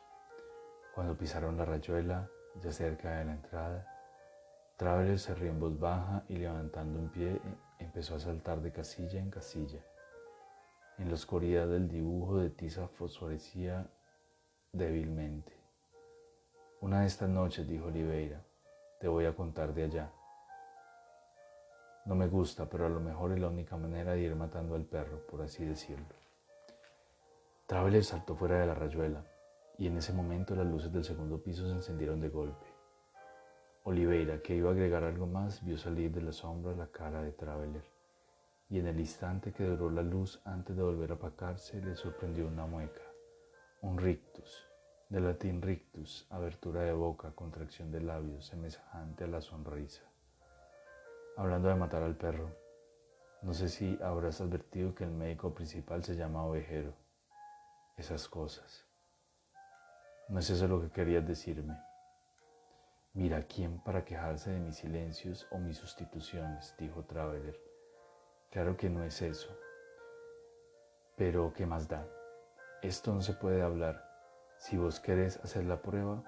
Cuando 0.95 1.15
pisaron 1.15 1.55
la 1.55 1.65
rayuela, 1.65 2.27
ya 2.59 2.71
cerca 2.71 3.17
de 3.17 3.25
la 3.25 3.33
entrada, 3.33 3.87
Traveler 4.77 5.19
se 5.19 5.35
rió 5.35 5.51
en 5.51 5.59
voz 5.59 5.79
baja 5.79 6.23
y 6.27 6.37
levantando 6.37 6.97
un 6.97 7.09
pie 7.09 7.39
empezó 7.77 8.15
a 8.15 8.19
saltar 8.19 8.61
de 8.61 8.71
casilla 8.71 9.19
en 9.19 9.29
casilla. 9.29 9.79
En 10.97 11.09
la 11.09 11.13
oscuridad 11.13 11.67
del 11.67 11.87
dibujo 11.87 12.39
de 12.39 12.49
tiza 12.49 12.87
fosforecía 12.87 13.87
débilmente. 14.71 15.53
Una 16.81 17.01
de 17.01 17.07
estas 17.07 17.29
noches, 17.29 17.67
dijo 17.67 17.85
Oliveira, 17.85 18.41
te 18.99 19.07
voy 19.07 19.25
a 19.25 19.35
contar 19.35 19.73
de 19.73 19.83
allá. 19.83 20.11
No 22.05 22.13
me 22.13 22.27
gusta, 22.27 22.69
pero 22.69 22.85
a 22.85 22.89
lo 22.89 22.99
mejor 22.99 23.31
es 23.31 23.39
la 23.39 23.49
única 23.49 23.77
manera 23.77 24.13
de 24.13 24.21
ir 24.21 24.35
matando 24.35 24.75
al 24.75 24.85
perro, 24.85 25.25
por 25.25 25.41
así 25.41 25.65
decirlo. 25.65 26.15
Traveler 27.65 28.03
saltó 28.03 28.35
fuera 28.35 28.59
de 28.59 28.67
la 28.67 28.75
rayuela 28.75 29.25
y 29.79 29.87
en 29.87 29.97
ese 29.97 30.13
momento 30.13 30.55
las 30.55 30.67
luces 30.67 30.93
del 30.93 31.03
segundo 31.03 31.41
piso 31.41 31.67
se 31.67 31.73
encendieron 31.73 32.21
de 32.21 32.29
golpe. 32.29 32.67
Oliveira, 33.83 34.39
que 34.41 34.55
iba 34.55 34.69
a 34.69 34.73
agregar 34.73 35.03
algo 35.03 35.25
más, 35.25 35.63
vio 35.63 35.77
salir 35.77 36.11
de 36.11 36.21
la 36.21 36.31
sombra 36.31 36.75
la 36.75 36.87
cara 36.87 37.21
de 37.21 37.31
Traveler, 37.31 37.83
y 38.69 38.79
en 38.79 38.87
el 38.87 38.99
instante 38.99 39.51
que 39.51 39.63
duró 39.63 39.89
la 39.89 40.01
luz 40.01 40.41
antes 40.45 40.75
de 40.75 40.81
volver 40.81 41.11
a 41.11 41.15
apagarse, 41.15 41.81
le 41.81 41.95
sorprendió 41.95 42.47
una 42.47 42.65
mueca, 42.65 43.01
un 43.81 43.97
rictus, 43.97 44.67
de 45.09 45.19
latín 45.19 45.61
rictus, 45.61 46.25
abertura 46.29 46.81
de 46.81 46.93
boca, 46.93 47.31
contracción 47.35 47.91
de 47.91 48.01
labios, 48.01 48.47
semejante 48.47 49.23
a 49.23 49.27
la 49.27 49.41
sonrisa. 49.41 50.01
Hablando 51.37 51.67
de 51.67 51.75
matar 51.75 52.01
al 52.01 52.15
perro, 52.15 52.49
no 53.41 53.53
sé 53.53 53.67
si 53.67 53.99
habrás 54.01 54.39
advertido 54.39 54.95
que 54.95 55.03
el 55.03 55.11
médico 55.11 55.53
principal 55.53 56.03
se 56.03 56.15
llama 56.15 56.45
ovejero. 56.45 56.93
Esas 57.97 58.27
cosas. 58.29 58.85
No 60.29 60.39
es 60.39 60.49
eso 60.49 60.67
lo 60.67 60.81
que 60.81 60.89
querías 60.89 61.27
decirme. 61.27 61.77
Mira, 63.13 63.45
¿quién 63.47 63.79
para 63.79 64.03
quejarse 64.03 64.51
de 64.51 64.59
mis 64.59 64.77
silencios 64.77 65.47
o 65.51 65.59
mis 65.59 65.77
sustituciones? 65.77 66.73
dijo 66.79 67.03
Traveler. 67.03 67.59
Claro 68.49 68.77
que 68.77 68.89
no 68.89 69.03
es 69.03 69.21
eso. 69.21 69.55
Pero, 71.17 71.53
¿qué 71.53 71.65
más 71.65 71.87
da? 71.87 72.07
Esto 72.81 73.13
no 73.13 73.21
se 73.21 73.33
puede 73.33 73.61
hablar. 73.61 74.03
Si 74.57 74.77
vos 74.77 74.99
querés 74.99 75.37
hacer 75.43 75.65
la 75.65 75.81
prueba, 75.81 76.23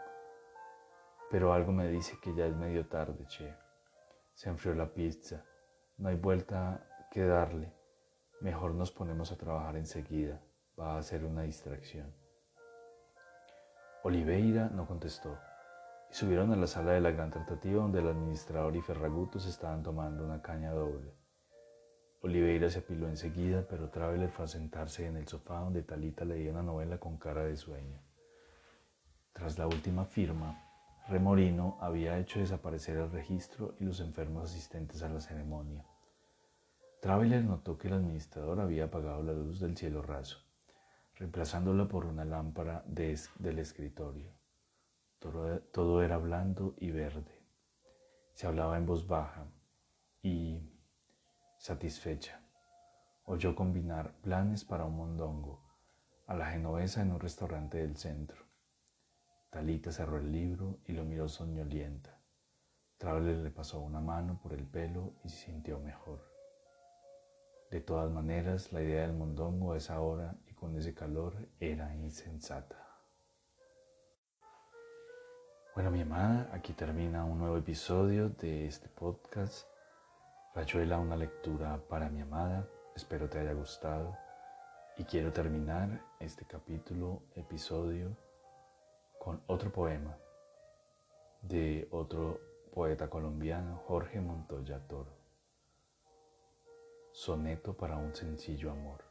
Pero 1.30 1.52
algo 1.52 1.74
me 1.74 1.88
dice 1.89 2.17
que 2.22 2.34
ya 2.34 2.46
es 2.46 2.56
medio 2.56 2.88
tarde, 2.88 3.26
che. 3.28 3.66
Se 4.38 4.50
enfrió 4.50 4.76
la 4.76 4.93
pizza. 4.93 5.43
No 5.97 6.10
hay 6.10 6.15
vuelta 6.15 6.86
que 7.10 7.26
darle. 7.26 7.73
Mejor 8.39 8.76
nos 8.76 8.91
ponemos 8.91 9.32
a 9.32 9.36
trabajar 9.36 9.76
enseguida. 9.78 10.39
Va 10.80 10.95
a 10.95 11.02
ser 11.02 11.26
una 11.26 11.41
distracción. 11.41 12.13
Oliveira 14.04 14.69
no 14.69 14.86
contestó 14.86 15.39
y 16.12 16.13
subieron 16.13 16.54
a 16.54 16.56
la 16.56 16.67
sala 16.67 16.91
de 16.91 17.02
la 17.02 17.10
gran 17.10 17.32
tratativa 17.32 17.82
donde 17.82 18.00
el 18.00 18.10
administrador 18.10 18.76
y 18.76 18.82
Ferragutos 18.82 19.47
estaban 19.47 19.82
tomando 19.82 20.23
una 20.23 20.39
caña 20.39 20.71
doble. 20.71 21.15
Oliveira 22.21 22.69
se 22.69 22.78
apiló 22.78 23.08
enseguida, 23.08 23.65
pero 23.67 23.89
Traveler 23.89 24.30
fue 24.30 24.45
a 24.45 24.50
sentarse 24.50 25.08
en 25.08 25.17
el 25.17 25.28
sofá 25.28 25.62
donde 25.62 25.82
Talita 25.82 26.26
leía 26.26 26.52
una 26.52 26.62
novela 26.62 27.00
con 27.00 27.17
cara 27.17 27.43
de 27.43 27.58
sueño. 27.58 28.00
Tras 29.34 29.58
la 29.58 29.65
última 29.65 30.06
firma, 30.06 30.66
Remorino 31.10 31.78
había 31.80 32.17
hecho 32.20 32.39
desaparecer 32.39 32.98
el 32.98 33.10
registro 33.10 33.76
y 33.80 33.86
los 33.86 34.02
enfermos 34.02 34.50
asistentes 34.50 35.02
a 35.04 35.10
la 35.10 35.22
ceremonia. 35.22 35.86
Traveler 37.02 37.46
notó 37.46 37.78
que 37.78 37.88
el 37.88 37.93
administrador 37.93 38.60
había 38.60 38.86
apagado 38.86 39.24
la 39.24 39.32
luz 39.32 39.62
del 39.62 39.78
cielo 39.78 40.02
raso, 40.02 40.39
reemplazándola 41.15 41.88
por 41.88 42.06
una 42.06 42.26
lámpara 42.26 42.84
del 42.88 43.60
escritorio. 43.60 44.32
todo 45.72 46.04
era 46.04 46.17
blando 46.17 46.76
y 46.78 46.91
verde. 46.91 47.41
Se 48.34 48.46
hablaba 48.46 48.78
en 48.78 48.86
voz 48.86 49.08
baja 49.08 49.46
y 50.22 50.74
Satisfecha, 51.58 52.41
oyó 53.24 53.56
combinar 53.56 54.13
planes 54.22 54.63
para 54.63 54.86
un 54.86 54.98
mondongo 54.98 55.63
a 56.28 56.36
la 56.36 56.48
genovesa 56.48 57.02
en 57.02 57.12
un 57.12 57.20
restaurante 57.20 57.78
del 57.78 57.98
centro. 57.98 58.46
Talita 59.49 59.91
cerró 59.91 60.17
el 60.17 60.31
libro 60.31 60.79
y 60.86 60.93
lo 60.93 61.05
miró 61.05 61.29
soñolienta. 61.29 62.19
Traveler 62.97 63.38
le 63.38 63.51
pasó 63.51 63.79
una 63.79 64.01
mano 64.01 64.39
por 64.41 64.53
el 64.53 64.65
pelo 64.65 65.13
y 65.23 65.29
se 65.29 65.45
sintió 65.45 65.79
mejor. 65.79 66.19
De 67.71 67.81
todas 67.81 68.12
maneras, 68.12 68.71
la 68.73 68.81
idea 68.81 69.01
del 69.01 69.15
mondongo 69.15 69.73
a 69.73 69.77
esa 69.77 69.99
hora 70.01 70.36
y 70.49 70.53
con 70.53 70.75
ese 70.75 70.93
calor 70.93 71.36
era 71.60 71.95
insensata. 71.95 72.88
Bueno, 75.75 75.91
mi 75.91 76.01
amada, 76.01 76.49
aquí 76.53 76.73
termina 76.73 77.23
un 77.23 77.38
nuevo 77.38 77.57
episodio 77.57 78.29
de 78.29 78.65
este 78.65 78.89
podcast 78.89 79.67
Rayuela, 80.55 80.97
una 80.97 81.15
lectura 81.15 81.79
para 81.88 82.10
mi 82.10 82.21
amada. 82.21 82.67
Espero 82.95 83.29
te 83.29 83.38
haya 83.38 83.53
gustado. 83.53 84.17
Y 84.97 85.03
quiero 85.03 85.31
terminar 85.31 86.01
este 86.19 86.45
capítulo, 86.45 87.21
episodio, 87.36 88.17
con 89.27 89.43
otro 89.47 89.69
poema 89.73 90.17
de 91.41 91.85
otro 91.91 92.39
poeta 92.73 93.09
colombiano, 93.09 93.75
Jorge 93.85 94.21
Montoya 94.21 94.79
Toro. 94.87 95.11
Soneto 97.11 97.75
para 97.75 97.97
un 97.97 98.15
sencillo 98.15 98.71
amor. 98.71 99.03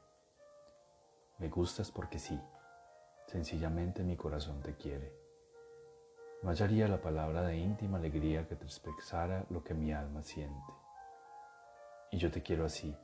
Me 1.37 1.51
gustas 1.51 1.91
porque 1.91 2.19
sí, 2.19 2.41
sencillamente 3.27 4.03
mi 4.05 4.17
corazón 4.17 4.63
te 4.63 4.75
quiere. 4.75 5.13
No 6.43 6.49
hallaría 6.49 6.89
la 6.89 7.03
palabra 7.03 7.43
de 7.43 7.59
íntima 7.59 7.99
alegría 7.99 8.49
que 8.49 8.57
te 8.57 8.65
expresara 8.65 9.45
lo 9.51 9.63
que 9.63 9.75
mi 9.75 9.93
alma 9.93 10.23
siente. 10.23 10.73
Y 12.11 12.17
yo 12.17 12.31
te 12.31 12.41
quiero 12.41 12.65
así, 12.65 12.97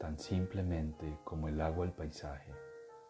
tan 0.00 0.18
simplemente 0.18 1.18
como 1.22 1.48
el 1.48 1.60
agua 1.60 1.84
el 1.84 1.92
paisaje, 1.92 2.67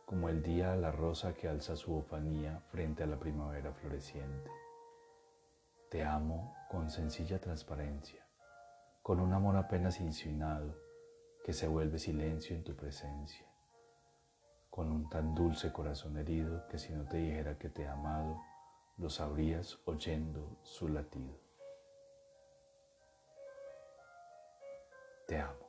como 0.09 0.31
el 0.31 0.43
día 0.43 0.75
la 0.75 0.91
rosa 0.91 1.35
que 1.35 1.49
alza 1.49 1.77
su 1.77 1.95
ofanía 1.95 2.63
frente 2.71 3.03
a 3.03 3.07
la 3.07 3.19
primavera 3.19 3.75
floreciente. 3.75 4.51
Te 5.91 6.03
amo 6.03 6.57
con 6.71 6.89
sencilla 6.89 7.39
transparencia, 7.39 8.27
con 9.03 9.21
un 9.21 9.35
amor 9.35 9.59
apenas 9.59 10.01
insinuado 10.01 10.75
que 11.45 11.53
se 11.53 11.69
vuelve 11.69 11.99
silencio 11.99 12.57
en 12.57 12.65
tu 12.65 12.75
presencia, 12.75 13.47
con 14.71 14.91
un 14.91 15.11
tan 15.11 15.35
dulce 15.35 15.75
corazón 15.75 16.17
herido 16.17 16.67
que 16.69 16.79
si 16.79 16.95
no 16.95 17.07
te 17.07 17.19
dijera 17.19 17.59
que 17.59 17.69
te 17.69 17.83
he 17.83 17.89
amado, 17.89 18.41
lo 18.97 19.11
sabrías 19.11 19.79
oyendo 19.85 20.57
su 20.63 20.89
latido. 20.89 21.39
Te 25.27 25.39
amo. 25.39 25.68